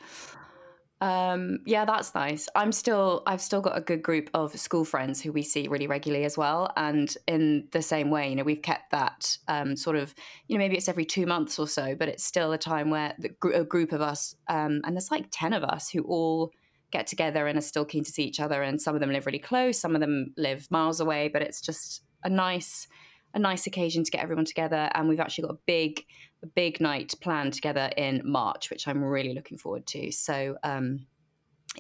Um, 1.02 1.60
yeah, 1.66 1.86
that's 1.86 2.14
nice. 2.14 2.50
I'm 2.56 2.72
still, 2.72 3.24
I've 3.26 3.42
still 3.42 3.62
got 3.62 3.78
a 3.78 3.82
good 3.82 4.04
group 4.04 4.30
of 4.34 4.58
school 4.60 4.84
friends 4.84 5.22
who 5.22 5.32
we 5.32 5.44
see 5.44 5.68
really 5.68 5.88
regularly 5.88 6.26
as 6.26 6.38
well. 6.38 6.72
And 6.76 7.16
in 7.26 7.68
the 7.72 7.82
same 7.82 8.10
way, 8.10 8.30
you 8.30 8.36
know, 8.36 8.44
we've 8.44 8.62
kept 8.62 8.92
that 8.92 9.38
um, 9.48 9.76
sort 9.76 9.96
of, 9.96 10.14
you 10.48 10.58
know, 10.58 10.60
maybe 10.60 10.76
it's 10.76 10.90
every 10.90 11.06
two 11.06 11.26
months 11.26 11.58
or 11.58 11.68
so, 11.68 11.96
but 11.96 12.10
it's 12.10 12.24
still 12.24 12.52
a 12.52 12.58
time 12.58 12.90
where 12.90 13.14
the, 13.18 13.32
a 13.54 13.64
group 13.64 13.94
of 13.94 14.02
us, 14.02 14.36
um, 14.50 14.82
and 14.84 14.96
there's 14.96 15.12
like 15.12 15.28
10 15.32 15.54
of 15.54 15.64
us 15.64 15.90
who 15.90 16.02
all 16.04 16.52
get 16.92 17.08
together 17.08 17.48
and 17.48 17.58
are 17.58 17.62
still 17.62 17.86
keen 17.86 18.04
to 18.04 18.12
see 18.12 18.24
each 18.24 18.40
other. 18.40 18.62
And 18.62 18.82
some 18.82 18.96
of 18.96 19.02
them 19.02 19.12
live 19.12 19.26
really 19.26 19.40
close, 19.40 19.80
some 19.80 19.96
of 19.96 20.02
them 20.02 20.34
live 20.38 20.70
miles 20.72 21.00
away, 21.00 21.28
but 21.28 21.42
it's 21.42 21.62
just 21.62 22.04
a 22.24 22.30
nice, 22.30 22.88
a 23.34 23.40
nice 23.40 23.68
occasion 23.68 24.04
to 24.04 24.12
get 24.12 24.24
everyone 24.24 24.46
together. 24.46 24.90
And 24.94 25.08
we've 25.08 25.20
actually 25.20 25.48
got 25.48 25.56
a 25.56 25.60
big, 25.66 26.04
a 26.44 26.48
big 26.48 26.82
night 26.82 27.14
planned 27.22 27.54
together 27.54 27.92
in 27.96 28.22
March, 28.26 28.70
which 28.70 28.88
I'm 28.88 29.04
really 29.04 29.34
looking 29.34 29.58
forward 29.58 29.86
to. 29.88 30.12
So, 30.12 30.58
um, 30.64 31.06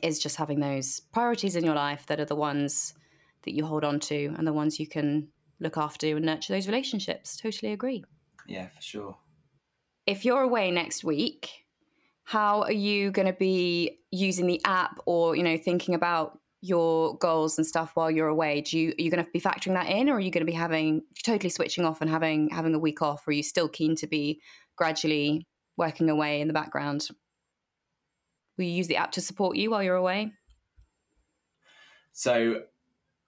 is 0.03 0.19
just 0.19 0.35
having 0.35 0.59
those 0.59 0.99
priorities 1.11 1.55
in 1.55 1.65
your 1.65 1.75
life 1.75 2.05
that 2.05 2.19
are 2.19 2.25
the 2.25 2.35
ones 2.35 2.93
that 3.43 3.55
you 3.55 3.65
hold 3.65 3.83
on 3.83 3.99
to 3.99 4.33
and 4.37 4.45
the 4.45 4.53
ones 4.53 4.79
you 4.79 4.87
can 4.87 5.27
look 5.59 5.77
after 5.77 6.15
and 6.15 6.25
nurture 6.25 6.53
those 6.53 6.67
relationships. 6.67 7.37
Totally 7.37 7.73
agree. 7.73 8.03
Yeah, 8.47 8.67
for 8.67 8.81
sure. 8.81 9.17
If 10.05 10.25
you're 10.25 10.41
away 10.41 10.71
next 10.71 11.03
week, 11.03 11.49
how 12.29 12.61
are 12.61 12.71
you 12.71 13.09
going 13.09 13.25
to 13.25 13.33
be 13.33 13.97
using 14.11 14.45
the 14.45 14.61
app 14.63 14.99
or, 15.07 15.35
you 15.35 15.41
know, 15.41 15.57
thinking 15.57 15.95
about 15.95 16.37
your 16.61 17.17
goals 17.17 17.57
and 17.57 17.65
stuff 17.65 17.95
while 17.95 18.11
you're 18.11 18.27
away? 18.27 18.61
Do 18.61 18.77
you 18.77 18.89
are 18.89 19.01
you 19.01 19.09
going 19.09 19.25
to 19.25 19.31
be 19.31 19.41
factoring 19.41 19.73
that 19.73 19.89
in 19.89 20.11
or 20.11 20.17
are 20.17 20.19
you 20.19 20.29
going 20.29 20.45
to 20.45 20.51
be 20.51 20.55
having 20.55 21.01
totally 21.25 21.49
switching 21.49 21.85
off 21.85 22.01
and 22.01 22.09
having 22.09 22.49
having 22.49 22.75
a 22.75 22.79
week 22.79 23.01
off? 23.01 23.27
Or 23.27 23.31
are 23.31 23.33
you 23.33 23.41
still 23.41 23.67
keen 23.67 23.95
to 23.95 24.05
be 24.05 24.41
gradually 24.75 25.47
working 25.75 26.07
away 26.07 26.39
in 26.39 26.47
the 26.47 26.53
background? 26.53 27.07
Will 28.59 28.65
you 28.65 28.73
use 28.73 28.87
the 28.87 28.97
app 28.97 29.13
to 29.13 29.21
support 29.21 29.57
you 29.57 29.71
while 29.71 29.81
you're 29.81 29.95
away? 29.95 30.31
So 32.11 32.61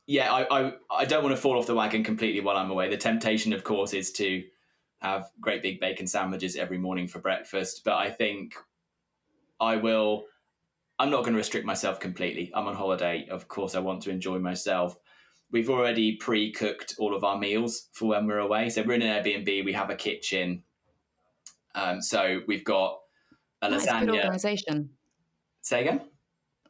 yeah 0.06 0.32
I, 0.32 0.60
I 0.60 0.74
i 0.92 1.06
don't 1.06 1.24
want 1.24 1.36
to 1.36 1.42
fall 1.42 1.58
off 1.58 1.66
the 1.66 1.74
wagon 1.74 2.04
completely 2.04 2.42
while 2.42 2.56
i'm 2.56 2.70
away. 2.70 2.88
The 2.88 2.98
temptation 2.98 3.52
of 3.52 3.64
course 3.64 3.96
is 3.96 4.12
to 4.14 4.44
have 5.00 5.32
great 5.40 5.64
big 5.64 5.80
bacon 5.80 6.06
sandwiches 6.06 6.56
every 6.56 6.78
morning 6.78 7.08
for 7.08 7.18
breakfast. 7.18 7.82
But 7.84 7.96
i 7.96 8.12
think 8.12 8.54
i 9.62 9.78
will 9.78 10.26
I'm 11.00 11.10
not 11.10 11.22
going 11.22 11.34
to 11.34 11.38
restrict 11.38 11.66
myself 11.66 12.00
completely. 12.00 12.52
I'm 12.54 12.68
on 12.68 12.76
holiday. 12.76 13.28
Of 13.32 13.48
course, 13.48 13.74
I 13.74 13.80
want 13.80 14.04
to 14.04 14.12
enjoy 14.12 14.38
myself. 14.38 15.00
We've 15.52 15.70
already 15.70 16.18
pre 16.18 16.52
cooked 16.52 16.94
all 17.00 17.16
of 17.16 17.24
our 17.24 17.40
meals 17.40 17.88
for 17.94 18.10
when 18.10 18.28
we're 18.28 18.38
away. 18.38 18.70
So 18.70 18.84
we're 18.84 18.94
in 18.94 19.02
an 19.02 19.24
Airbnb, 19.24 19.66
we 19.66 19.74
have 19.74 19.90
a 19.90 19.96
kitchen. 19.96 20.62
Um, 21.74 22.04
so 22.04 22.42
we've 22.48 22.64
got 22.64 23.00
a 23.64 23.72
that 23.72 23.82
lasagna. 23.82 24.00
good 24.02 24.16
organization. 24.16 24.90
Say 25.62 25.82
again? 25.82 26.02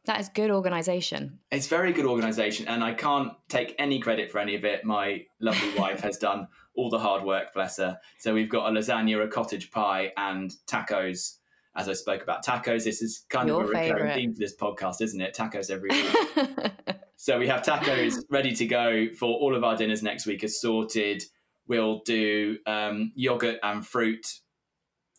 That 0.06 0.18
is 0.18 0.30
good 0.30 0.50
organization. 0.50 1.38
It's 1.50 1.68
very 1.68 1.92
good 1.92 2.06
organization, 2.06 2.66
and 2.68 2.82
I 2.82 2.94
can't 2.94 3.34
take 3.48 3.74
any 3.78 4.00
credit 4.00 4.32
for 4.32 4.38
any 4.38 4.56
of 4.56 4.64
it. 4.64 4.84
My 4.84 5.26
lovely 5.40 5.74
wife 5.78 6.00
has 6.00 6.16
done 6.16 6.48
all 6.74 6.88
the 6.88 6.98
hard 6.98 7.22
work, 7.22 7.52
bless 7.52 7.76
her. 7.76 7.98
So 8.18 8.32
we've 8.32 8.48
got 8.48 8.66
a 8.66 8.72
lasagna, 8.72 9.22
a 9.22 9.28
cottage 9.28 9.70
pie, 9.70 10.12
and 10.16 10.52
tacos 10.66 11.36
as 11.76 11.88
I 11.88 11.94
spoke 11.94 12.22
about 12.22 12.44
tacos, 12.44 12.84
this 12.84 13.00
is 13.00 13.24
kind 13.28 13.48
Your 13.48 13.62
of 13.62 13.70
a 13.70 13.72
recurring 13.72 13.92
favorite. 13.94 14.14
theme 14.14 14.34
for 14.34 14.38
this 14.40 14.54
podcast, 14.54 15.00
isn't 15.00 15.20
it? 15.20 15.34
Tacos 15.34 15.70
every 15.70 15.90
week. 15.90 16.72
so 17.16 17.38
we 17.38 17.48
have 17.48 17.62
tacos 17.62 18.16
ready 18.30 18.54
to 18.56 18.66
go 18.66 19.06
for 19.18 19.26
all 19.26 19.54
of 19.54 19.64
our 19.64 19.76
dinners 19.76 20.02
next 20.02 20.26
week, 20.26 20.42
assorted. 20.42 21.22
We'll 21.66 22.00
do 22.00 22.58
um, 22.66 23.12
yogurt 23.14 23.58
and 23.62 23.86
fruit 23.86 24.26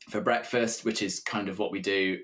for 0.09 0.21
breakfast, 0.21 0.85
which 0.85 1.01
is 1.01 1.19
kind 1.19 1.49
of 1.49 1.57
what 1.57 1.71
we 1.71 1.79
do 1.79 2.19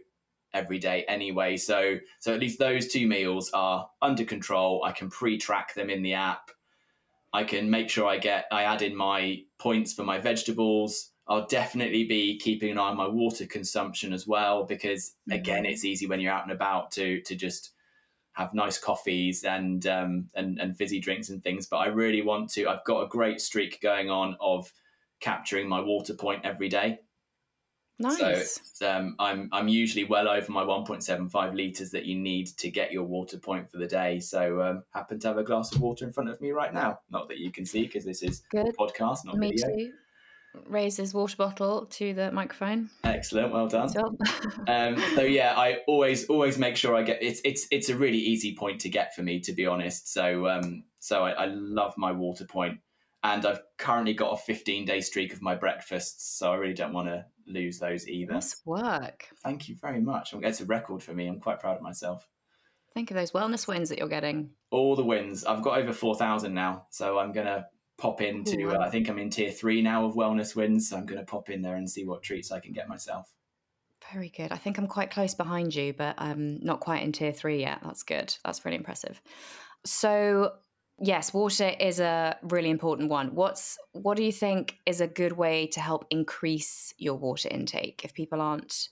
every 0.53 0.79
day 0.79 1.05
anyway. 1.07 1.57
So 1.57 1.97
so 2.19 2.33
at 2.33 2.39
least 2.39 2.59
those 2.59 2.87
two 2.87 3.07
meals 3.07 3.49
are 3.53 3.89
under 4.01 4.25
control. 4.25 4.83
I 4.83 4.91
can 4.91 5.09
pre-track 5.09 5.73
them 5.73 5.89
in 5.89 6.03
the 6.03 6.13
app. 6.13 6.51
I 7.33 7.43
can 7.43 7.69
make 7.69 7.89
sure 7.89 8.07
I 8.07 8.17
get 8.17 8.45
I 8.51 8.63
add 8.63 8.81
in 8.81 8.95
my 8.95 9.41
points 9.59 9.93
for 9.93 10.03
my 10.03 10.19
vegetables. 10.19 11.11
I'll 11.29 11.45
definitely 11.45 12.05
be 12.05 12.39
keeping 12.39 12.71
an 12.71 12.79
eye 12.79 12.89
on 12.89 12.97
my 12.97 13.07
water 13.07 13.45
consumption 13.45 14.13
as 14.13 14.25
well 14.25 14.63
because 14.63 15.11
mm-hmm. 15.29 15.33
again, 15.33 15.65
it's 15.65 15.85
easy 15.85 16.07
when 16.07 16.19
you're 16.19 16.33
out 16.33 16.43
and 16.43 16.51
about 16.51 16.91
to 16.93 17.21
to 17.21 17.35
just 17.35 17.71
have 18.33 18.53
nice 18.53 18.79
coffees 18.79 19.43
and 19.43 19.85
um, 19.85 20.29
and 20.33 20.59
and 20.59 20.75
fizzy 20.75 20.99
drinks 20.99 21.29
and 21.29 21.43
things. 21.43 21.67
But 21.67 21.77
I 21.77 21.87
really 21.87 22.23
want 22.23 22.49
to. 22.51 22.67
I've 22.67 22.83
got 22.83 23.03
a 23.03 23.07
great 23.07 23.41
streak 23.41 23.79
going 23.79 24.09
on 24.09 24.37
of 24.41 24.73
capturing 25.19 25.69
my 25.69 25.81
water 25.81 26.15
point 26.15 26.45
every 26.45 26.67
day. 26.67 26.99
Nice. 28.01 28.61
So 28.73 28.89
um, 28.89 29.15
I'm 29.19 29.49
I'm 29.51 29.67
usually 29.67 30.05
well 30.05 30.27
over 30.27 30.51
my 30.51 30.63
1.75 30.63 31.53
liters 31.53 31.91
that 31.91 32.05
you 32.05 32.17
need 32.17 32.47
to 32.57 32.71
get 32.71 32.91
your 32.91 33.03
water 33.03 33.37
point 33.37 33.69
for 33.69 33.77
the 33.77 33.87
day. 33.87 34.19
So 34.19 34.63
um, 34.63 34.83
happen 34.95 35.19
to 35.19 35.27
have 35.27 35.37
a 35.37 35.43
glass 35.43 35.75
of 35.75 35.81
water 35.81 36.05
in 36.05 36.13
front 36.13 36.29
of 36.29 36.41
me 36.41 36.51
right 36.51 36.73
now. 36.73 37.01
Not 37.11 37.27
that 37.27 37.37
you 37.37 37.51
can 37.51 37.65
see 37.65 37.83
because 37.83 38.05
this 38.05 38.23
is 38.23 38.41
Good. 38.49 38.75
podcast, 38.77 39.25
not 39.25 39.37
me 39.37 39.49
video. 39.51 39.67
Too 39.75 39.91
raise 40.67 40.97
his 40.97 41.13
water 41.13 41.35
bottle 41.37 41.85
to 41.85 42.13
the 42.13 42.31
microphone. 42.31 42.89
Excellent, 43.03 43.53
well 43.53 43.67
done. 43.67 43.89
um, 44.67 44.97
so 45.15 45.21
yeah, 45.21 45.53
I 45.57 45.79
always 45.87 46.25
always 46.27 46.57
make 46.57 46.75
sure 46.75 46.95
I 46.95 47.03
get 47.03 47.21
it's 47.21 47.41
it's 47.43 47.67
it's 47.71 47.89
a 47.89 47.95
really 47.95 48.17
easy 48.17 48.55
point 48.55 48.81
to 48.81 48.89
get 48.89 49.15
for 49.15 49.21
me 49.21 49.39
to 49.41 49.53
be 49.53 49.65
honest. 49.65 50.11
So 50.11 50.47
um 50.47 50.83
so 50.99 51.23
I, 51.23 51.31
I 51.31 51.45
love 51.45 51.93
my 51.97 52.11
water 52.11 52.45
point, 52.45 52.79
and 53.23 53.45
I've 53.45 53.61
currently 53.77 54.13
got 54.13 54.33
a 54.33 54.37
15 54.37 54.85
day 54.85 55.01
streak 55.01 55.33
of 55.33 55.41
my 55.41 55.55
breakfasts, 55.55 56.37
so 56.37 56.51
I 56.51 56.55
really 56.55 56.73
don't 56.73 56.93
want 56.93 57.07
to 57.07 57.25
lose 57.47 57.79
those 57.79 58.07
either. 58.07 58.33
Nice 58.33 58.61
work. 58.65 59.27
Thank 59.43 59.69
you 59.69 59.75
very 59.75 60.01
much. 60.01 60.33
It's 60.33 60.61
a 60.61 60.65
record 60.65 61.01
for 61.01 61.13
me. 61.13 61.27
I'm 61.27 61.39
quite 61.39 61.59
proud 61.59 61.77
of 61.77 61.81
myself. 61.81 62.27
Think 62.93 63.11
of 63.11 63.15
those 63.15 63.31
wellness 63.31 63.67
wins 63.67 63.89
that 63.89 63.99
you're 63.99 64.07
getting. 64.07 64.49
All 64.71 64.95
the 64.95 65.03
wins. 65.03 65.45
I've 65.45 65.61
got 65.61 65.77
over 65.77 65.93
4,000 65.93 66.53
now, 66.53 66.87
so 66.89 67.19
I'm 67.19 67.31
gonna 67.31 67.67
pop 67.99 68.21
into. 68.21 68.71
Uh, 68.71 68.79
I 68.79 68.89
think 68.89 69.09
I'm 69.09 69.19
in 69.19 69.29
tier 69.29 69.51
three 69.51 69.81
now 69.81 70.05
of 70.05 70.15
wellness 70.15 70.55
wins, 70.55 70.89
so 70.89 70.97
I'm 70.97 71.05
going 71.05 71.19
to 71.19 71.25
pop 71.25 71.49
in 71.49 71.61
there 71.61 71.75
and 71.75 71.89
see 71.89 72.05
what 72.05 72.23
treats 72.23 72.51
I 72.51 72.59
can 72.59 72.73
get 72.73 72.87
myself. 72.87 73.33
Very 74.11 74.29
good. 74.29 74.51
I 74.51 74.57
think 74.57 74.77
I'm 74.77 74.87
quite 74.87 75.11
close 75.11 75.35
behind 75.35 75.75
you, 75.75 75.93
but 75.93 76.15
I'm 76.17 76.59
not 76.63 76.79
quite 76.79 77.03
in 77.03 77.11
tier 77.11 77.33
three 77.33 77.59
yet. 77.59 77.79
That's 77.83 78.03
good. 78.03 78.35
That's 78.43 78.63
really 78.65 78.77
impressive. 78.77 79.21
So 79.85 80.53
yes, 80.99 81.33
water 81.33 81.71
is 81.79 81.99
a 81.99 82.37
really 82.43 82.69
important 82.69 83.09
one. 83.09 83.35
What's 83.35 83.77
what 83.91 84.17
do 84.17 84.23
you 84.23 84.31
think 84.31 84.77
is 84.85 85.01
a 85.01 85.07
good 85.07 85.33
way 85.33 85.67
to 85.67 85.79
help 85.79 86.05
increase 86.09 86.93
your 86.97 87.15
water 87.15 87.49
intake 87.49 88.01
if 88.03 88.13
people 88.13 88.41
aren't 88.41 88.89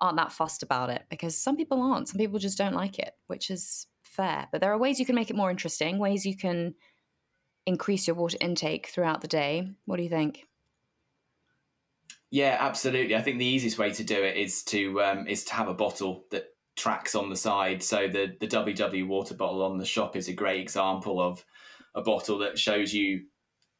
aren't 0.00 0.16
that 0.16 0.32
fussed 0.32 0.62
about 0.62 0.90
it? 0.90 1.02
Because 1.08 1.36
some 1.36 1.56
people 1.56 1.80
aren't. 1.80 2.08
Some 2.08 2.18
people 2.18 2.38
just 2.38 2.58
don't 2.58 2.74
like 2.74 2.98
it, 2.98 3.12
which 3.26 3.50
is 3.50 3.86
fair. 4.02 4.48
But 4.52 4.60
there 4.60 4.72
are 4.72 4.78
ways 4.78 5.00
you 5.00 5.06
can 5.06 5.14
make 5.14 5.30
it 5.30 5.36
more 5.36 5.50
interesting, 5.50 5.98
ways 5.98 6.26
you 6.26 6.36
can 6.36 6.74
increase 7.66 8.06
your 8.06 8.16
water 8.16 8.36
intake 8.40 8.88
throughout 8.88 9.20
the 9.20 9.28
day. 9.28 9.68
What 9.84 9.96
do 9.96 10.02
you 10.02 10.08
think? 10.08 10.46
Yeah, 12.30 12.56
absolutely. 12.58 13.14
I 13.14 13.20
think 13.20 13.38
the 13.38 13.44
easiest 13.44 13.78
way 13.78 13.90
to 13.92 14.04
do 14.04 14.22
it 14.22 14.36
is 14.36 14.62
to 14.64 15.02
um, 15.02 15.26
is 15.26 15.44
to 15.44 15.54
have 15.54 15.68
a 15.68 15.74
bottle 15.74 16.24
that 16.30 16.46
tracks 16.76 17.14
on 17.14 17.28
the 17.28 17.36
side. 17.36 17.82
So 17.82 18.08
the 18.08 18.36
the 18.40 18.48
WW 18.48 19.06
water 19.06 19.34
bottle 19.34 19.62
on 19.62 19.78
the 19.78 19.84
shop 19.84 20.16
is 20.16 20.28
a 20.28 20.32
great 20.32 20.60
example 20.60 21.20
of 21.20 21.44
a 21.94 22.00
bottle 22.00 22.38
that 22.38 22.58
shows 22.58 22.94
you 22.94 23.24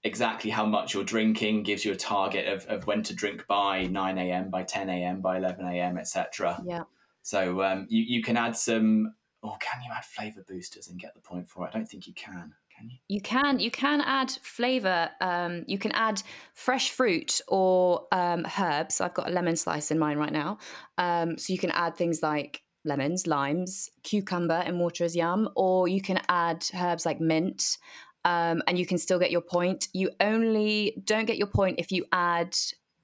exactly 0.04 0.50
how 0.50 0.66
much 0.66 0.94
you're 0.94 1.04
drinking, 1.04 1.62
gives 1.62 1.84
you 1.84 1.92
a 1.92 1.96
target 1.96 2.46
of, 2.46 2.66
of 2.66 2.86
when 2.86 3.02
to 3.04 3.14
drink 3.14 3.46
by 3.46 3.84
9 3.84 4.18
a.m., 4.18 4.50
by 4.50 4.62
10 4.62 4.90
a.m., 4.90 5.20
by 5.20 5.36
11 5.36 5.64
a.m., 5.64 5.96
etc. 5.96 6.60
Yeah. 6.66 6.82
So 7.22 7.62
um, 7.62 7.86
you, 7.88 8.02
you 8.02 8.22
can 8.22 8.36
add 8.36 8.56
some, 8.56 9.14
or 9.42 9.56
can 9.60 9.80
you 9.84 9.92
add 9.96 10.04
flavor 10.04 10.44
boosters 10.46 10.88
and 10.88 10.98
get 10.98 11.14
the 11.14 11.20
point 11.20 11.48
for 11.48 11.64
it? 11.64 11.68
I 11.68 11.78
don't 11.78 11.86
think 11.86 12.08
you 12.08 12.14
can 12.14 12.52
you? 12.80 12.98
You 13.08 13.20
can. 13.20 13.58
You 13.58 13.70
can 13.70 14.00
add 14.00 14.30
flavor. 14.42 15.10
Um, 15.20 15.64
you 15.66 15.78
can 15.78 15.92
add 15.92 16.22
fresh 16.54 16.90
fruit 16.90 17.40
or 17.48 18.06
um, 18.12 18.46
herbs. 18.58 19.00
I've 19.00 19.14
got 19.14 19.28
a 19.28 19.32
lemon 19.32 19.56
slice 19.56 19.90
in 19.90 19.98
mine 19.98 20.18
right 20.18 20.32
now. 20.32 20.58
Um, 20.98 21.38
so 21.38 21.52
you 21.52 21.58
can 21.58 21.70
add 21.70 21.96
things 21.96 22.22
like 22.22 22.62
lemons, 22.84 23.26
limes, 23.26 23.90
cucumber 24.02 24.62
and 24.64 24.80
water 24.80 25.04
is 25.04 25.14
yum, 25.14 25.48
or 25.54 25.88
you 25.88 26.02
can 26.02 26.20
add 26.28 26.64
herbs 26.74 27.06
like 27.06 27.20
mint. 27.20 27.78
Um, 28.24 28.62
and 28.66 28.78
you 28.78 28.86
can 28.86 28.98
still 28.98 29.18
get 29.18 29.30
your 29.30 29.40
point. 29.40 29.88
You 29.92 30.10
only 30.20 31.02
don't 31.04 31.26
get 31.26 31.38
your 31.38 31.48
point 31.48 31.78
if 31.78 31.90
you 31.90 32.04
add 32.12 32.56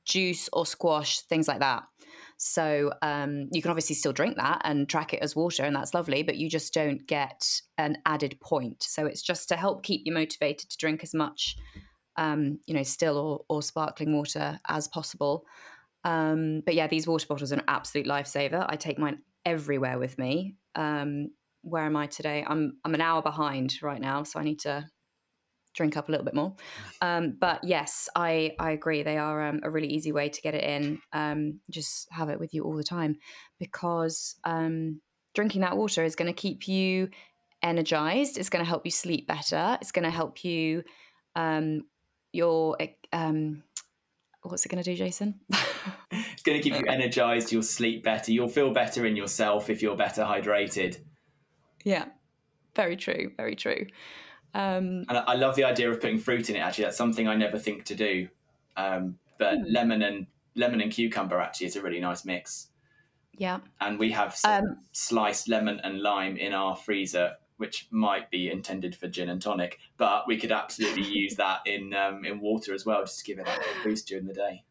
juice 0.04 0.48
or 0.52 0.64
squash, 0.64 1.20
things 1.22 1.48
like 1.48 1.60
that. 1.60 1.84
So 2.38 2.92
um, 3.02 3.48
you 3.50 3.60
can 3.60 3.70
obviously 3.72 3.96
still 3.96 4.12
drink 4.12 4.36
that 4.36 4.62
and 4.64 4.88
track 4.88 5.12
it 5.12 5.20
as 5.22 5.34
water, 5.34 5.64
and 5.64 5.74
that's 5.74 5.92
lovely, 5.92 6.22
but 6.22 6.36
you 6.36 6.48
just 6.48 6.72
don't 6.72 7.04
get 7.06 7.60
an 7.76 7.98
added 8.06 8.38
point. 8.40 8.84
So 8.84 9.06
it's 9.06 9.22
just 9.22 9.48
to 9.48 9.56
help 9.56 9.82
keep 9.82 10.02
you 10.04 10.12
motivated 10.12 10.70
to 10.70 10.76
drink 10.78 11.02
as 11.02 11.14
much, 11.14 11.56
um, 12.16 12.60
you 12.66 12.74
know, 12.74 12.84
still 12.84 13.18
or, 13.18 13.44
or 13.48 13.60
sparkling 13.60 14.16
water 14.16 14.60
as 14.68 14.86
possible. 14.86 15.44
Um, 16.04 16.62
but 16.64 16.74
yeah, 16.74 16.86
these 16.86 17.08
water 17.08 17.26
bottles 17.26 17.50
are 17.50 17.56
an 17.56 17.64
absolute 17.66 18.06
lifesaver. 18.06 18.64
I 18.68 18.76
take 18.76 19.00
mine 19.00 19.18
everywhere 19.44 19.98
with 19.98 20.16
me. 20.16 20.54
Um, 20.76 21.30
where 21.62 21.84
am 21.84 21.96
I 21.96 22.06
today? 22.06 22.44
I'm 22.46 22.78
I'm 22.84 22.94
an 22.94 23.00
hour 23.00 23.20
behind 23.20 23.74
right 23.82 24.00
now, 24.00 24.22
so 24.22 24.38
I 24.38 24.44
need 24.44 24.60
to 24.60 24.88
drink 25.78 25.96
up 25.96 26.08
a 26.08 26.10
little 26.10 26.24
bit 26.24 26.34
more. 26.34 26.54
Um, 27.00 27.36
but 27.40 27.62
yes, 27.62 28.08
I 28.14 28.54
I 28.58 28.72
agree. 28.72 29.02
They 29.02 29.16
are 29.16 29.48
um, 29.48 29.60
a 29.62 29.70
really 29.70 29.86
easy 29.86 30.12
way 30.12 30.28
to 30.28 30.42
get 30.42 30.54
it 30.54 30.64
in. 30.64 31.00
Um, 31.12 31.60
just 31.70 32.08
have 32.10 32.28
it 32.28 32.38
with 32.38 32.52
you 32.52 32.64
all 32.64 32.76
the 32.76 32.84
time 32.84 33.16
because 33.58 34.34
um, 34.44 35.00
drinking 35.34 35.62
that 35.62 35.76
water 35.76 36.04
is 36.04 36.16
going 36.16 36.26
to 36.26 36.38
keep 36.38 36.66
you 36.66 37.08
energized. 37.62 38.38
It's 38.38 38.50
going 38.50 38.64
to 38.64 38.68
help 38.68 38.84
you 38.84 38.90
sleep 38.90 39.28
better. 39.28 39.78
It's 39.80 39.92
going 39.92 40.04
to 40.04 40.10
help 40.10 40.44
you 40.44 40.82
um, 41.36 41.84
your 42.32 42.76
um, 43.12 43.62
what's 44.42 44.66
it 44.66 44.70
going 44.70 44.82
to 44.82 44.90
do, 44.90 44.96
Jason? 44.96 45.40
it's 46.10 46.42
going 46.42 46.60
to 46.60 46.62
keep 46.62 46.74
you 46.74 46.86
energized. 46.88 47.52
You'll 47.52 47.62
sleep 47.62 48.02
better. 48.02 48.32
You'll 48.32 48.48
feel 48.48 48.72
better 48.72 49.06
in 49.06 49.14
yourself 49.14 49.70
if 49.70 49.80
you're 49.80 49.96
better 49.96 50.22
hydrated. 50.22 50.98
Yeah, 51.84 52.06
very 52.74 52.96
true. 52.96 53.30
Very 53.36 53.54
true. 53.54 53.86
Um, 54.54 55.04
and 55.08 55.18
I 55.18 55.34
love 55.34 55.56
the 55.56 55.64
idea 55.64 55.90
of 55.90 56.00
putting 56.00 56.18
fruit 56.18 56.48
in 56.50 56.56
it. 56.56 56.60
Actually, 56.60 56.84
that's 56.84 56.96
something 56.96 57.28
I 57.28 57.36
never 57.36 57.58
think 57.58 57.84
to 57.86 57.94
do. 57.94 58.28
Um, 58.76 59.18
but 59.38 59.54
hmm. 59.56 59.64
lemon 59.68 60.02
and 60.02 60.26
lemon 60.54 60.80
and 60.80 60.90
cucumber 60.90 61.40
actually 61.40 61.68
is 61.68 61.76
a 61.76 61.82
really 61.82 62.00
nice 62.00 62.24
mix. 62.24 62.68
Yeah. 63.36 63.60
And 63.80 63.98
we 63.98 64.10
have 64.12 64.34
some 64.34 64.64
um, 64.64 64.78
sliced 64.92 65.48
lemon 65.48 65.80
and 65.84 66.02
lime 66.02 66.36
in 66.36 66.52
our 66.52 66.74
freezer, 66.76 67.36
which 67.56 67.86
might 67.90 68.30
be 68.30 68.50
intended 68.50 68.96
for 68.96 69.06
gin 69.06 69.28
and 69.28 69.40
tonic, 69.40 69.78
but 69.96 70.26
we 70.26 70.36
could 70.36 70.50
absolutely 70.50 71.04
use 71.04 71.36
that 71.36 71.60
in 71.66 71.94
um, 71.94 72.24
in 72.24 72.40
water 72.40 72.74
as 72.74 72.84
well, 72.84 73.02
just 73.02 73.20
to 73.20 73.24
give 73.24 73.38
it 73.38 73.46
a 73.46 73.84
boost 73.84 74.08
during 74.08 74.26
the 74.26 74.34
day. 74.34 74.64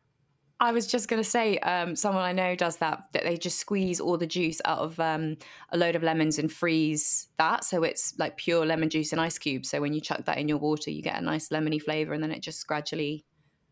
I 0.59 0.71
was 0.71 0.87
just 0.87 1.07
going 1.07 1.21
to 1.21 1.29
say, 1.29 1.59
um, 1.59 1.95
someone 1.95 2.23
I 2.23 2.31
know 2.31 2.55
does 2.55 2.77
that. 2.77 3.03
That 3.13 3.23
they 3.23 3.37
just 3.37 3.59
squeeze 3.59 3.99
all 3.99 4.17
the 4.17 4.25
juice 4.25 4.59
out 4.65 4.79
of 4.79 4.99
um, 4.99 5.37
a 5.71 5.77
load 5.77 5.95
of 5.95 6.01
lemons 6.01 6.39
and 6.39 6.51
freeze 6.51 7.27
that, 7.37 7.63
so 7.63 7.83
it's 7.83 8.17
like 8.17 8.37
pure 8.37 8.65
lemon 8.65 8.89
juice 8.89 9.11
and 9.11 9.21
ice 9.21 9.37
cubes. 9.37 9.69
So 9.69 9.81
when 9.81 9.93
you 9.93 10.01
chuck 10.01 10.25
that 10.25 10.37
in 10.37 10.47
your 10.47 10.57
water, 10.57 10.89
you 10.89 11.03
get 11.03 11.19
a 11.19 11.23
nice 11.23 11.49
lemony 11.49 11.81
flavor, 11.81 12.13
and 12.13 12.23
then 12.23 12.31
it 12.31 12.41
just 12.41 12.65
gradually 12.65 13.23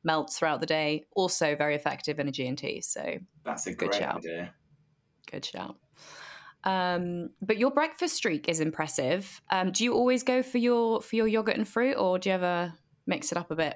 melts 0.04 0.38
throughout 0.38 0.60
the 0.60 0.68
day. 0.68 1.06
Also, 1.16 1.56
very 1.56 1.76
effective 1.76 2.20
in 2.20 2.28
a 2.28 2.32
G 2.32 2.48
and 2.48 2.58
T. 2.58 2.82
So 2.82 3.18
that's 3.44 3.66
a 3.66 3.74
good 3.74 3.94
shout. 3.94 4.18
idea. 4.18 4.54
Good 5.32 5.46
shout. 5.46 5.78
Um, 6.64 7.30
but 7.42 7.58
your 7.58 7.72
breakfast 7.72 8.16
streak 8.16 8.48
is 8.48 8.60
impressive. 8.60 9.42
Um, 9.50 9.72
do 9.72 9.84
you 9.84 9.94
always 9.94 10.24
go 10.24 10.44
for 10.44 10.60
your 10.60 11.02
for 11.02 11.16
your 11.16 11.28
yogurt 11.28 11.58
and 11.58 11.68
fruit, 11.68 11.96
or 11.96 12.20
do 12.20 12.30
you 12.30 12.36
ever 12.36 12.74
mix 13.08 13.32
it 13.32 13.38
up 13.38 13.50
a 13.50 13.56
bit? 13.56 13.76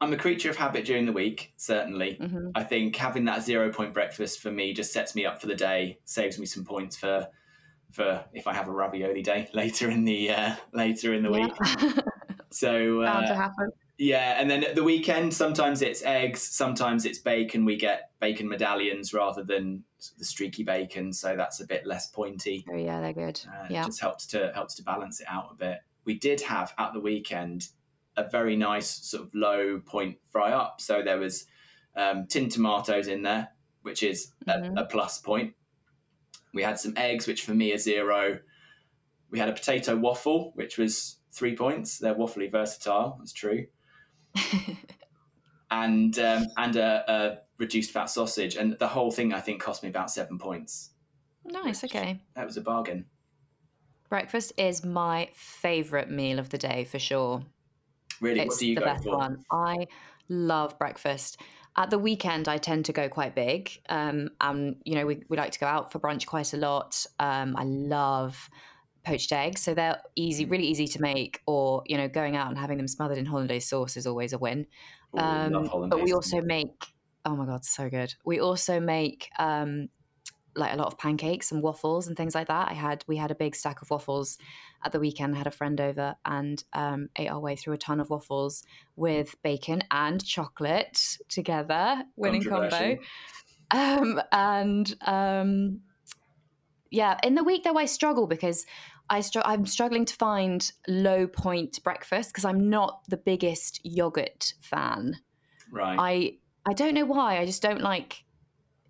I'm 0.00 0.12
a 0.12 0.16
creature 0.16 0.50
of 0.50 0.56
habit 0.56 0.84
during 0.84 1.06
the 1.06 1.12
week, 1.12 1.52
certainly. 1.56 2.18
Mm-hmm. 2.20 2.50
I 2.54 2.64
think 2.64 2.96
having 2.96 3.24
that 3.26 3.42
zero 3.42 3.72
point 3.72 3.94
breakfast 3.94 4.40
for 4.40 4.50
me 4.50 4.74
just 4.74 4.92
sets 4.92 5.14
me 5.14 5.24
up 5.24 5.40
for 5.40 5.46
the 5.46 5.54
day, 5.54 5.98
saves 6.04 6.38
me 6.38 6.46
some 6.46 6.64
points 6.64 6.96
for 6.96 7.28
for 7.92 8.24
if 8.34 8.46
I 8.46 8.52
have 8.52 8.68
a 8.68 8.72
ravioli 8.72 9.22
day 9.22 9.48
later 9.54 9.90
in 9.90 10.04
the 10.04 10.30
uh, 10.30 10.54
later 10.72 11.14
in 11.14 11.22
the 11.22 11.30
yeah. 11.30 11.46
week. 11.46 12.04
so 12.50 13.02
uh, 13.02 13.48
yeah, 13.98 14.38
and 14.38 14.50
then 14.50 14.62
at 14.62 14.74
the 14.74 14.84
weekend, 14.84 15.32
sometimes 15.32 15.80
it's 15.80 16.02
eggs, 16.02 16.42
sometimes 16.42 17.06
it's 17.06 17.18
bacon. 17.18 17.64
We 17.64 17.76
get 17.76 18.10
bacon 18.20 18.48
medallions 18.48 19.14
rather 19.14 19.42
than 19.42 19.84
the 20.18 20.24
streaky 20.24 20.62
bacon, 20.62 21.12
so 21.12 21.36
that's 21.36 21.60
a 21.60 21.66
bit 21.66 21.86
less 21.86 22.08
pointy. 22.08 22.66
Oh 22.70 22.76
yeah, 22.76 23.00
they're 23.00 23.14
good. 23.14 23.40
Uh, 23.48 23.66
yeah, 23.70 23.84
just 23.84 24.00
helps 24.00 24.26
to 24.28 24.52
helps 24.54 24.74
to 24.74 24.82
balance 24.82 25.20
it 25.20 25.26
out 25.30 25.48
a 25.52 25.54
bit. 25.54 25.78
We 26.04 26.18
did 26.18 26.42
have 26.42 26.74
at 26.78 26.92
the 26.92 27.00
weekend 27.00 27.68
a 28.16 28.28
very 28.28 28.56
nice 28.56 28.88
sort 28.88 29.24
of 29.24 29.34
low 29.34 29.80
point 29.84 30.16
fry 30.30 30.52
up. 30.52 30.80
So 30.80 31.02
there 31.02 31.18
was 31.18 31.46
um, 31.96 32.26
tin 32.26 32.48
tomatoes 32.48 33.08
in 33.08 33.22
there, 33.22 33.48
which 33.82 34.02
is 34.02 34.32
mm-hmm. 34.46 34.76
a, 34.76 34.82
a, 34.82 34.86
plus 34.86 35.18
point. 35.18 35.54
We 36.54 36.62
had 36.62 36.78
some 36.78 36.94
eggs, 36.96 37.26
which 37.26 37.42
for 37.42 37.54
me 37.54 37.72
are 37.72 37.78
zero. 37.78 38.38
We 39.30 39.38
had 39.38 39.48
a 39.48 39.52
potato 39.52 39.96
waffle, 39.96 40.52
which 40.54 40.78
was 40.78 41.18
three 41.32 41.56
points. 41.56 41.98
They're 41.98 42.14
waffly 42.14 42.50
versatile. 42.50 43.16
That's 43.18 43.32
true. 43.32 43.66
and 45.70 46.18
um, 46.18 46.46
and 46.56 46.76
a, 46.76 47.04
a, 47.08 47.38
reduced 47.58 47.90
fat 47.90 48.06
sausage, 48.06 48.56
and 48.56 48.78
the 48.78 48.88
whole 48.88 49.10
thing 49.10 49.32
I 49.32 49.40
think 49.40 49.62
cost 49.62 49.82
me 49.82 49.88
about 49.88 50.10
seven 50.10 50.38
points. 50.38 50.90
Nice. 51.44 51.84
Okay. 51.84 52.20
That 52.34 52.46
was 52.46 52.56
a 52.56 52.60
bargain. 52.60 53.06
Breakfast 54.08 54.52
is 54.56 54.84
my 54.84 55.30
favourite 55.34 56.10
meal 56.10 56.38
of 56.38 56.50
the 56.50 56.58
day 56.58 56.84
for 56.84 56.98
sure. 56.98 57.42
Really, 58.20 58.40
it's 58.40 58.54
what 58.54 58.60
do 58.60 58.68
you 58.68 58.74
the 58.74 58.80
go 58.80 58.86
best 58.86 59.04
for? 59.04 59.16
one. 59.16 59.44
I 59.50 59.86
love 60.28 60.78
breakfast. 60.78 61.40
At 61.76 61.90
the 61.90 61.98
weekend, 61.98 62.48
I 62.48 62.56
tend 62.56 62.86
to 62.86 62.92
go 62.92 63.08
quite 63.08 63.34
big. 63.34 63.70
Um, 63.88 64.30
and 64.40 64.76
you 64.84 64.94
know, 64.94 65.06
we, 65.06 65.22
we 65.28 65.36
like 65.36 65.52
to 65.52 65.58
go 65.58 65.66
out 65.66 65.92
for 65.92 65.98
brunch 65.98 66.26
quite 66.26 66.54
a 66.54 66.56
lot. 66.56 67.04
Um, 67.18 67.54
I 67.56 67.64
love 67.64 68.48
poached 69.04 69.32
eggs, 69.32 69.62
so 69.62 69.74
they're 69.74 70.00
easy, 70.16 70.46
mm. 70.46 70.50
really 70.50 70.66
easy 70.66 70.88
to 70.88 71.02
make. 71.02 71.42
Or 71.46 71.82
you 71.86 71.96
know, 71.96 72.08
going 72.08 72.36
out 72.36 72.48
and 72.48 72.58
having 72.58 72.78
them 72.78 72.88
smothered 72.88 73.18
in 73.18 73.26
hollandaise 73.26 73.68
sauce 73.68 73.96
is 73.96 74.06
always 74.06 74.32
a 74.32 74.38
win. 74.38 74.66
Ooh, 75.14 75.20
um, 75.20 75.88
but 75.88 76.02
we 76.02 76.12
also 76.12 76.40
make 76.40 76.92
oh 77.26 77.36
my 77.36 77.44
god, 77.44 77.64
so 77.64 77.90
good. 77.90 78.14
We 78.24 78.40
also 78.40 78.80
make 78.80 79.28
um, 79.38 79.88
like 80.56 80.72
a 80.72 80.76
lot 80.76 80.86
of 80.86 80.98
pancakes 80.98 81.52
and 81.52 81.62
waffles 81.62 82.08
and 82.08 82.16
things 82.16 82.34
like 82.34 82.48
that. 82.48 82.70
I 82.70 82.74
had 82.74 83.04
we 83.06 83.16
had 83.16 83.30
a 83.30 83.34
big 83.34 83.54
stack 83.54 83.82
of 83.82 83.90
waffles 83.90 84.38
at 84.84 84.92
the 84.92 85.00
weekend. 85.00 85.34
I 85.34 85.38
had 85.38 85.46
a 85.46 85.52
friend 85.52 85.80
over 85.80 86.16
and 86.24 86.62
um, 86.72 87.08
ate 87.16 87.30
our 87.30 87.40
way 87.40 87.56
through 87.56 87.74
a 87.74 87.78
ton 87.78 88.00
of 88.00 88.10
waffles 88.10 88.64
with 88.96 89.40
bacon 89.42 89.82
and 89.90 90.24
chocolate 90.24 91.18
together, 91.28 92.02
winning 92.16 92.44
combo. 92.44 92.98
Um, 93.70 94.20
and 94.32 94.94
um, 95.02 95.80
yeah, 96.90 97.18
in 97.22 97.34
the 97.34 97.44
week 97.44 97.64
though, 97.64 97.78
I 97.78 97.84
struggle 97.84 98.26
because 98.26 98.66
I 99.10 99.20
str- 99.20 99.40
I'm 99.44 99.66
struggling 99.66 100.04
to 100.06 100.14
find 100.14 100.70
low 100.88 101.26
point 101.26 101.82
breakfast 101.84 102.30
because 102.30 102.44
I'm 102.44 102.70
not 102.70 103.02
the 103.08 103.16
biggest 103.16 103.80
yogurt 103.84 104.54
fan. 104.60 105.16
Right. 105.70 105.96
I 105.98 106.38
I 106.68 106.72
don't 106.72 106.94
know 106.94 107.04
why. 107.04 107.38
I 107.38 107.46
just 107.46 107.62
don't 107.62 107.80
like 107.80 108.24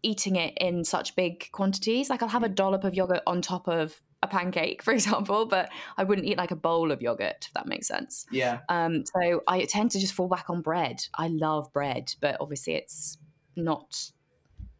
eating 0.03 0.37
it 0.37 0.57
in 0.59 0.85
such 0.85 1.17
big 1.17 1.51
quantities. 1.53 2.11
Like 2.11 2.23
I'll 2.23 2.29
have 2.29 2.43
a 2.43 2.49
mm. 2.49 2.55
dollop 2.55 2.85
of 2.85 2.95
yogurt 2.95 3.23
on 3.27 3.43
top 3.43 3.69
of 3.69 4.01
a 4.23 4.29
pancake, 4.29 4.83
for 4.85 4.93
example, 4.93 5.47
but 5.47 5.71
I 5.97 6.05
wouldn't 6.05 6.27
eat 6.27 6.39
like 6.39 6.51
a 6.51 6.57
bowl 6.57 6.93
of 6.93 7.03
yogurt, 7.03 7.47
if 7.47 7.53
that 7.55 7.67
makes 7.67 7.89
sense. 7.89 8.27
Yeah. 8.31 8.61
Um, 8.69 9.05
so 9.05 9.43
I 9.47 9.65
tend 9.65 9.91
to 9.93 9.99
just 9.99 10.15
fall 10.15 10.29
back 10.29 10.51
on 10.51 10.63
bread. 10.63 11.01
I 11.15 11.29
love 11.29 11.73
bread, 11.73 12.15
but 12.21 12.37
obviously 12.41 12.75
it's 12.75 13.19
not 13.57 14.11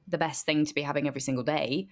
the 0.09 0.19
best 0.19 0.47
thing 0.47 0.65
to 0.65 0.75
be 0.75 0.83
having 0.83 1.09
every 1.09 1.21
single 1.21 1.45
day 1.45 1.89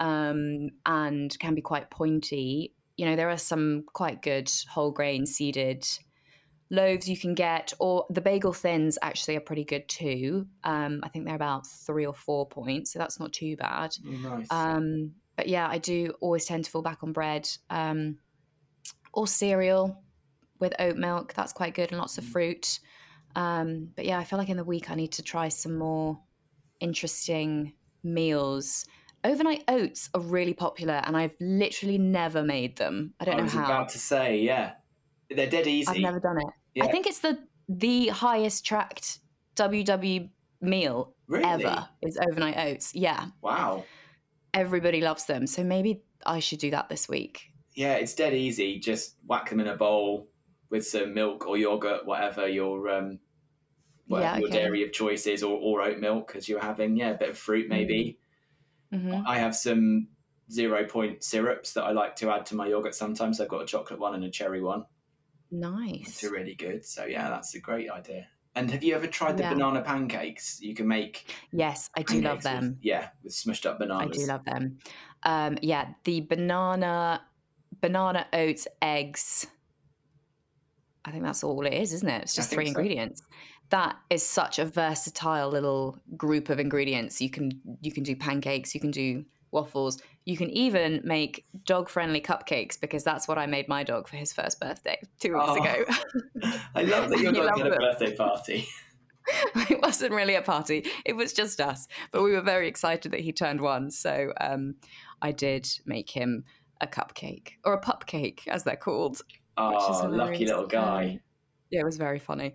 um, 0.00 0.70
and 0.86 1.36
can 1.38 1.54
be 1.54 1.60
quite 1.60 1.90
pointy. 1.90 2.74
You 2.96 3.06
know, 3.06 3.16
there 3.16 3.30
are 3.30 3.38
some 3.38 3.84
quite 3.92 4.22
good 4.22 4.50
whole 4.68 4.90
grain 4.90 5.26
seeded 5.26 5.86
loaves 6.70 7.08
you 7.08 7.16
can 7.16 7.34
get, 7.34 7.72
or 7.78 8.06
the 8.10 8.20
bagel 8.20 8.52
thins 8.52 8.98
actually 9.02 9.36
are 9.36 9.40
pretty 9.40 9.64
good 9.64 9.88
too. 9.88 10.46
Um, 10.64 11.00
I 11.02 11.08
think 11.08 11.24
they're 11.24 11.34
about 11.34 11.66
three 11.66 12.06
or 12.06 12.14
four 12.14 12.46
points, 12.46 12.92
so 12.92 12.98
that's 12.98 13.18
not 13.18 13.32
too 13.32 13.56
bad. 13.56 13.94
Oh, 14.06 14.10
nice. 14.10 14.46
Um, 14.50 15.12
but 15.36 15.48
yeah, 15.48 15.68
I 15.68 15.78
do 15.78 16.14
always 16.20 16.44
tend 16.44 16.64
to 16.64 16.70
fall 16.70 16.82
back 16.82 17.02
on 17.02 17.12
bread 17.12 17.48
um, 17.70 18.18
or 19.12 19.26
cereal 19.26 20.02
with 20.58 20.74
oat 20.78 20.96
milk. 20.96 21.32
That's 21.34 21.52
quite 21.52 21.74
good 21.74 21.90
and 21.90 21.98
lots 21.98 22.18
of 22.18 22.24
mm. 22.24 22.32
fruit. 22.32 22.80
Um, 23.36 23.90
but 23.94 24.04
yeah, 24.04 24.18
I 24.18 24.24
feel 24.24 24.38
like 24.38 24.48
in 24.48 24.56
the 24.56 24.64
week 24.64 24.90
I 24.90 24.94
need 24.94 25.12
to 25.12 25.22
try 25.22 25.48
some 25.48 25.78
more 25.78 26.18
interesting 26.80 27.74
meals. 28.02 28.84
Overnight 29.24 29.64
oats 29.68 30.10
are 30.14 30.20
really 30.20 30.54
popular, 30.54 31.02
and 31.04 31.16
I've 31.16 31.34
literally 31.40 31.98
never 31.98 32.42
made 32.42 32.76
them. 32.76 33.14
I 33.20 33.24
don't 33.24 33.34
I 33.34 33.38
know 33.38 33.48
how. 33.48 33.58
I 33.58 33.60
was 33.60 33.70
about 33.70 33.88
to 33.90 33.98
say, 33.98 34.38
yeah, 34.38 34.72
they're 35.30 35.50
dead 35.50 35.66
easy. 35.66 35.90
I've 35.90 35.98
never 35.98 36.20
done 36.20 36.38
it. 36.38 36.46
Yeah. 36.74 36.84
I 36.84 36.90
think 36.90 37.06
it's 37.06 37.20
the 37.20 37.38
the 37.68 38.08
highest 38.08 38.64
tracked 38.64 39.18
WW 39.56 40.30
meal 40.60 41.14
really? 41.26 41.44
ever 41.44 41.88
is 42.02 42.18
overnight 42.18 42.56
oats. 42.56 42.94
Yeah. 42.94 43.26
Wow. 43.42 43.84
Everybody 44.54 45.00
loves 45.00 45.26
them, 45.26 45.46
so 45.46 45.62
maybe 45.62 46.02
I 46.24 46.40
should 46.40 46.58
do 46.58 46.70
that 46.70 46.88
this 46.88 47.08
week. 47.08 47.52
Yeah, 47.74 47.94
it's 47.94 48.14
dead 48.14 48.34
easy. 48.34 48.78
Just 48.78 49.16
whack 49.26 49.50
them 49.50 49.60
in 49.60 49.68
a 49.68 49.76
bowl 49.76 50.28
with 50.70 50.86
some 50.86 51.14
milk 51.14 51.46
or 51.46 51.56
yogurt, 51.56 52.06
whatever 52.06 52.48
your 52.48 52.88
um, 52.88 53.18
whatever 54.06 54.26
yeah, 54.26 54.32
okay. 54.32 54.40
your 54.40 54.50
dairy 54.50 54.82
of 54.82 54.92
choice 54.92 55.26
is, 55.26 55.42
or, 55.42 55.58
or 55.58 55.82
oat 55.82 55.98
milk 55.98 56.32
as 56.34 56.48
you're 56.48 56.60
having. 56.60 56.96
Yeah, 56.96 57.10
a 57.10 57.18
bit 57.18 57.30
of 57.30 57.38
fruit 57.38 57.68
maybe. 57.68 58.18
Mm-hmm. 58.92 59.26
I 59.26 59.38
have 59.38 59.54
some 59.54 60.08
zero 60.50 60.84
point 60.86 61.22
syrups 61.22 61.74
that 61.74 61.84
I 61.84 61.92
like 61.92 62.16
to 62.16 62.30
add 62.30 62.46
to 62.46 62.56
my 62.56 62.66
yogurt 62.66 62.94
sometimes. 62.94 63.40
I've 63.40 63.48
got 63.48 63.62
a 63.62 63.66
chocolate 63.66 64.00
one 64.00 64.14
and 64.14 64.24
a 64.24 64.30
cherry 64.30 64.62
one. 64.62 64.84
Nice. 65.50 66.20
They're 66.20 66.30
really 66.30 66.54
good. 66.54 66.84
So 66.84 67.04
yeah, 67.04 67.30
that's 67.30 67.54
a 67.54 67.60
great 67.60 67.90
idea. 67.90 68.26
And 68.54 68.70
have 68.70 68.82
you 68.82 68.94
ever 68.94 69.06
tried 69.06 69.36
the 69.36 69.44
yeah. 69.44 69.54
banana 69.54 69.82
pancakes? 69.82 70.60
You 70.60 70.74
can 70.74 70.88
make. 70.88 71.32
Yes, 71.52 71.90
I 71.96 72.02
do 72.02 72.20
love 72.20 72.42
them. 72.42 72.70
With, 72.70 72.78
yeah, 72.82 73.08
with 73.22 73.32
smushed 73.32 73.66
up 73.66 73.78
bananas. 73.78 74.16
I 74.16 74.20
do 74.20 74.26
love 74.26 74.44
them. 74.44 74.78
Um, 75.22 75.58
yeah, 75.62 75.90
the 76.04 76.22
banana, 76.22 77.22
banana 77.80 78.26
oats, 78.32 78.66
eggs. 78.82 79.46
I 81.04 81.12
think 81.12 81.22
that's 81.22 81.44
all 81.44 81.64
it 81.64 81.72
is, 81.72 81.92
isn't 81.92 82.08
it? 82.08 82.22
It's 82.22 82.34
just 82.34 82.50
three 82.50 82.66
so. 82.66 82.68
ingredients. 82.70 83.22
That 83.70 83.96
is 84.10 84.24
such 84.24 84.58
a 84.58 84.64
versatile 84.64 85.50
little 85.50 85.98
group 86.16 86.48
of 86.48 86.58
ingredients. 86.58 87.20
You 87.20 87.30
can 87.30 87.60
you 87.80 87.92
can 87.92 88.02
do 88.02 88.16
pancakes, 88.16 88.74
you 88.74 88.80
can 88.80 88.90
do 88.90 89.24
waffles. 89.50 90.00
You 90.24 90.36
can 90.36 90.50
even 90.50 91.00
make 91.04 91.46
dog 91.64 91.88
friendly 91.88 92.20
cupcakes 92.20 92.80
because 92.80 93.04
that's 93.04 93.26
what 93.28 93.38
I 93.38 93.46
made 93.46 93.68
my 93.68 93.82
dog 93.82 94.08
for 94.08 94.16
his 94.16 94.32
first 94.32 94.60
birthday 94.60 95.00
two 95.20 95.34
weeks 95.34 95.46
oh, 95.48 95.56
ago. 95.56 95.84
I 96.74 96.82
love 96.82 97.10
that 97.10 97.20
your 97.20 97.32
dog 97.32 97.58
had 97.58 97.66
a 97.66 97.76
birthday 97.76 98.14
party. 98.14 98.66
it 99.70 99.80
wasn't 99.82 100.12
really 100.12 100.34
a 100.34 100.42
party, 100.42 100.86
it 101.04 101.14
was 101.14 101.32
just 101.32 101.60
us. 101.60 101.86
But 102.12 102.22
we 102.22 102.32
were 102.32 102.40
very 102.40 102.68
excited 102.68 103.12
that 103.12 103.20
he 103.20 103.32
turned 103.32 103.60
one. 103.60 103.90
So 103.90 104.32
um, 104.40 104.76
I 105.22 105.32
did 105.32 105.68
make 105.84 106.10
him 106.10 106.44
a 106.80 106.86
cupcake 106.86 107.52
or 107.64 107.74
a 107.74 107.80
pup 107.80 108.06
cake, 108.06 108.42
as 108.46 108.64
they're 108.64 108.76
called. 108.76 109.20
Oh, 109.56 110.08
lucky 110.08 110.46
little 110.46 110.66
guy. 110.66 111.20
yeah, 111.70 111.80
it 111.80 111.84
was 111.84 111.96
very 111.96 112.20
funny. 112.20 112.54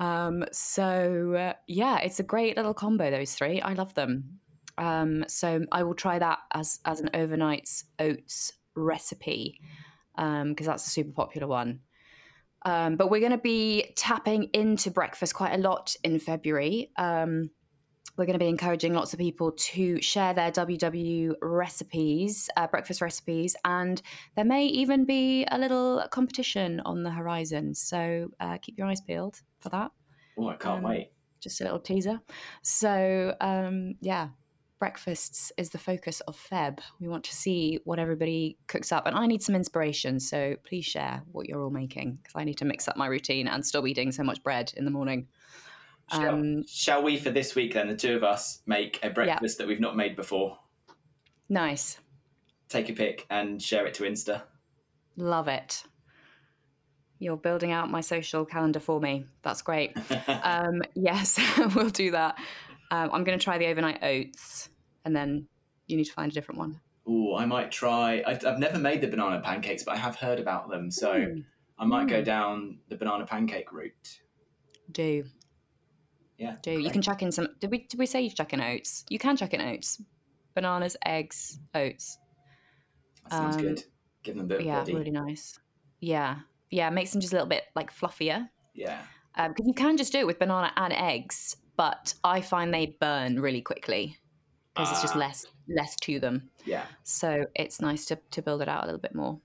Um, 0.00 0.44
so 0.52 1.34
uh, 1.34 1.52
yeah, 1.66 1.98
it's 1.98 2.20
a 2.20 2.22
great 2.22 2.56
little 2.56 2.74
combo. 2.74 3.10
Those 3.10 3.34
three, 3.34 3.60
I 3.60 3.74
love 3.74 3.94
them. 3.94 4.40
Um, 4.78 5.24
so 5.28 5.64
I 5.72 5.82
will 5.82 5.94
try 5.94 6.18
that 6.18 6.38
as 6.52 6.80
as 6.84 7.00
an 7.00 7.10
overnight 7.14 7.68
oats 7.98 8.52
recipe 8.74 9.60
because 10.16 10.42
um, 10.42 10.54
that's 10.54 10.86
a 10.86 10.90
super 10.90 11.12
popular 11.12 11.46
one. 11.46 11.80
Um, 12.64 12.96
but 12.96 13.10
we're 13.10 13.20
going 13.20 13.32
to 13.32 13.38
be 13.38 13.92
tapping 13.96 14.50
into 14.52 14.90
breakfast 14.90 15.34
quite 15.34 15.54
a 15.54 15.58
lot 15.58 15.94
in 16.02 16.18
February. 16.18 16.90
Um, 16.96 17.50
we're 18.16 18.26
going 18.26 18.38
to 18.38 18.44
be 18.44 18.48
encouraging 18.48 18.94
lots 18.94 19.12
of 19.12 19.20
people 19.20 19.52
to 19.52 20.02
share 20.02 20.34
their 20.34 20.50
WW 20.50 21.34
recipes, 21.40 22.50
uh, 22.56 22.66
breakfast 22.66 23.00
recipes, 23.00 23.54
and 23.64 24.02
there 24.34 24.44
may 24.44 24.66
even 24.66 25.04
be 25.04 25.46
a 25.52 25.56
little 25.56 26.04
competition 26.10 26.80
on 26.80 27.04
the 27.04 27.10
horizon. 27.10 27.76
So 27.76 28.28
uh, 28.40 28.58
keep 28.58 28.76
your 28.76 28.88
eyes 28.88 29.00
peeled 29.00 29.40
for 29.60 29.68
that. 29.68 29.92
Oh, 30.36 30.48
I 30.48 30.56
can't 30.56 30.78
um, 30.78 30.82
wait. 30.82 31.12
Just 31.40 31.60
a 31.60 31.64
little 31.64 31.78
teaser. 31.78 32.20
So, 32.62 33.36
um, 33.40 33.94
yeah, 34.00 34.30
breakfasts 34.78 35.52
is 35.56 35.70
the 35.70 35.78
focus 35.78 36.20
of 36.20 36.36
Feb. 36.36 36.78
We 37.00 37.08
want 37.08 37.24
to 37.24 37.34
see 37.34 37.80
what 37.84 37.98
everybody 37.98 38.56
cooks 38.66 38.92
up, 38.92 39.06
and 39.06 39.16
I 39.16 39.26
need 39.26 39.42
some 39.42 39.54
inspiration. 39.54 40.20
So 40.20 40.56
please 40.64 40.84
share 40.84 41.22
what 41.32 41.48
you're 41.48 41.62
all 41.62 41.70
making 41.70 42.18
because 42.22 42.34
I 42.36 42.44
need 42.44 42.58
to 42.58 42.64
mix 42.64 42.88
up 42.88 42.96
my 42.96 43.06
routine 43.06 43.48
and 43.48 43.64
stop 43.64 43.86
eating 43.86 44.12
so 44.12 44.22
much 44.22 44.42
bread 44.42 44.72
in 44.76 44.84
the 44.84 44.90
morning. 44.90 45.28
Shall, 46.10 46.34
um, 46.34 46.66
shall 46.66 47.02
we, 47.02 47.18
for 47.18 47.30
this 47.30 47.54
week, 47.54 47.74
then 47.74 47.88
the 47.88 47.96
two 47.96 48.16
of 48.16 48.24
us 48.24 48.62
make 48.66 48.98
a 49.02 49.10
breakfast 49.10 49.58
yeah. 49.58 49.64
that 49.64 49.68
we've 49.68 49.80
not 49.80 49.96
made 49.96 50.16
before? 50.16 50.58
Nice. 51.48 51.98
Take 52.68 52.88
a 52.88 52.92
pic 52.92 53.26
and 53.30 53.60
share 53.60 53.86
it 53.86 53.94
to 53.94 54.04
Insta. 54.04 54.42
Love 55.16 55.48
it. 55.48 55.82
You're 57.18 57.36
building 57.36 57.72
out 57.72 57.90
my 57.90 58.00
social 58.00 58.44
calendar 58.44 58.80
for 58.80 59.00
me. 59.00 59.26
That's 59.42 59.62
great. 59.62 59.96
um, 60.42 60.82
yes, 60.94 61.38
we'll 61.74 61.90
do 61.90 62.12
that. 62.12 62.38
Um, 62.90 63.10
I'm 63.12 63.24
going 63.24 63.38
to 63.38 63.42
try 63.42 63.58
the 63.58 63.66
overnight 63.66 64.02
oats, 64.02 64.68
and 65.04 65.14
then 65.14 65.46
you 65.86 65.96
need 65.96 66.04
to 66.04 66.12
find 66.12 66.30
a 66.30 66.34
different 66.34 66.58
one. 66.58 66.80
Oh, 67.06 67.36
I 67.36 67.46
might 67.46 67.70
try. 67.70 68.22
I've, 68.26 68.44
I've, 68.44 68.58
never 68.58 68.78
made 68.78 69.00
the 69.00 69.08
banana 69.08 69.40
pancakes, 69.40 69.82
but 69.82 69.92
I 69.92 69.96
have 69.96 70.16
heard 70.16 70.38
about 70.38 70.68
them, 70.68 70.90
so 70.90 71.14
mm. 71.14 71.44
I 71.78 71.84
might 71.86 72.06
mm. 72.06 72.10
go 72.10 72.22
down 72.22 72.78
the 72.88 72.96
banana 72.96 73.26
pancake 73.26 73.72
route. 73.72 74.20
Do. 74.92 75.24
Yeah. 76.36 76.56
Do 76.62 76.74
great. 76.74 76.84
you 76.84 76.90
can 76.90 77.02
chuck 77.02 77.22
in 77.22 77.32
some? 77.32 77.48
Did 77.60 77.70
we 77.70 77.78
did 77.78 77.98
we 77.98 78.06
say 78.06 78.20
you 78.20 78.30
chuck 78.30 78.52
in 78.52 78.60
oats? 78.60 79.04
You 79.08 79.18
can 79.18 79.36
chuck 79.36 79.54
in 79.54 79.60
oats, 79.60 80.00
bananas, 80.54 80.96
eggs, 81.04 81.58
oats. 81.74 82.18
That 83.24 83.32
sounds 83.32 83.56
um, 83.56 83.62
good. 83.62 83.84
Give 84.22 84.36
them 84.36 84.44
a 84.44 84.48
bit. 84.48 84.62
Yeah, 84.62 84.80
body. 84.80 84.94
really 84.94 85.10
nice. 85.10 85.58
Yeah, 86.00 86.36
yeah, 86.70 86.90
makes 86.90 87.12
them 87.12 87.20
just 87.20 87.32
a 87.32 87.36
little 87.36 87.48
bit 87.48 87.64
like 87.74 87.92
fluffier. 87.92 88.48
Yeah. 88.74 89.00
Because 89.34 89.64
um, 89.64 89.66
you 89.66 89.74
can 89.74 89.96
just 89.96 90.12
do 90.12 90.18
it 90.18 90.26
with 90.26 90.38
banana 90.38 90.72
and 90.76 90.92
eggs, 90.92 91.56
but 91.78 92.12
I 92.24 92.42
find 92.42 92.74
they 92.74 92.96
burn 93.00 93.40
really 93.40 93.62
quickly 93.62 94.18
because 94.74 94.88
uh, 94.88 94.92
it's 94.92 95.00
just 95.00 95.16
ah. 95.16 95.20
less 95.20 95.46
less 95.68 95.96
to 96.02 96.20
them. 96.20 96.50
Yeah. 96.66 96.84
So 97.04 97.46
it's 97.54 97.80
nice 97.80 98.04
to 98.06 98.18
to 98.32 98.42
build 98.42 98.60
it 98.60 98.68
out 98.68 98.82
a 98.82 98.86
little 98.86 99.00
bit 99.00 99.14
more. 99.14 99.38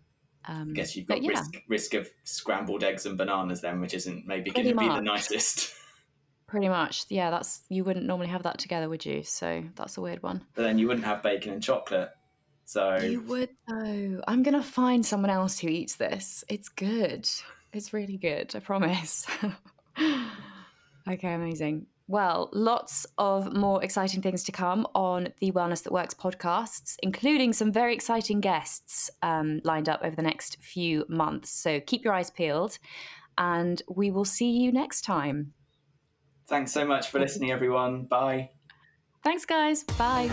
Um, 0.45 0.71
I 0.71 0.73
guess 0.73 0.95
you've 0.97 1.07
got 1.07 1.21
yeah. 1.23 1.29
risk 1.29 1.53
risk 1.69 1.93
of 1.93 2.09
scrambled 2.23 2.83
eggs 2.83 3.05
and 3.05 3.17
bananas 3.17 3.61
then, 3.61 3.79
which 3.79 3.93
isn't 3.93 4.27
maybe 4.27 4.51
going 4.51 4.67
to 4.67 4.75
be 4.75 4.87
the 4.87 4.99
nicest. 4.99 5.73
Pretty 6.47 6.67
much, 6.67 7.05
yeah. 7.09 7.29
That's 7.29 7.61
you 7.69 7.83
wouldn't 7.83 8.05
normally 8.05 8.27
have 8.27 8.43
that 8.43 8.57
together, 8.57 8.89
would 8.89 9.05
you? 9.05 9.23
So 9.23 9.63
that's 9.75 9.97
a 9.97 10.01
weird 10.01 10.21
one. 10.21 10.43
But 10.55 10.63
then 10.63 10.77
you 10.77 10.87
wouldn't 10.87 11.05
have 11.05 11.23
bacon 11.23 11.53
and 11.53 11.63
chocolate. 11.63 12.09
So 12.65 12.97
you 12.97 13.21
would 13.21 13.49
though. 13.67 14.21
I'm 14.27 14.43
gonna 14.43 14.63
find 14.63 15.05
someone 15.05 15.29
else 15.31 15.59
who 15.59 15.67
eats 15.67 15.95
this. 15.95 16.43
It's 16.49 16.69
good. 16.69 17.29
It's 17.71 17.93
really 17.93 18.17
good. 18.17 18.55
I 18.55 18.59
promise. 18.59 19.25
okay, 21.07 21.33
amazing. 21.33 21.87
Well, 22.07 22.49
lots 22.51 23.05
of 23.17 23.53
more 23.55 23.81
exciting 23.83 24.21
things 24.21 24.43
to 24.43 24.51
come 24.51 24.85
on 24.93 25.29
the 25.39 25.51
Wellness 25.53 25.83
That 25.83 25.93
Works 25.93 26.13
podcasts, 26.13 26.97
including 27.01 27.53
some 27.53 27.71
very 27.71 27.93
exciting 27.93 28.41
guests 28.41 29.09
um, 29.21 29.61
lined 29.63 29.87
up 29.87 30.01
over 30.03 30.15
the 30.15 30.21
next 30.21 30.61
few 30.61 31.05
months. 31.07 31.51
So 31.51 31.79
keep 31.79 32.03
your 32.03 32.13
eyes 32.13 32.29
peeled, 32.29 32.77
and 33.37 33.81
we 33.87 34.11
will 34.11 34.25
see 34.25 34.51
you 34.51 34.71
next 34.71 35.01
time. 35.01 35.53
Thanks 36.47 36.73
so 36.73 36.85
much 36.85 37.09
for 37.09 37.19
listening, 37.19 37.51
everyone. 37.51 38.03
Bye. 38.03 38.49
Thanks, 39.23 39.45
guys. 39.45 39.83
Bye. 39.83 40.29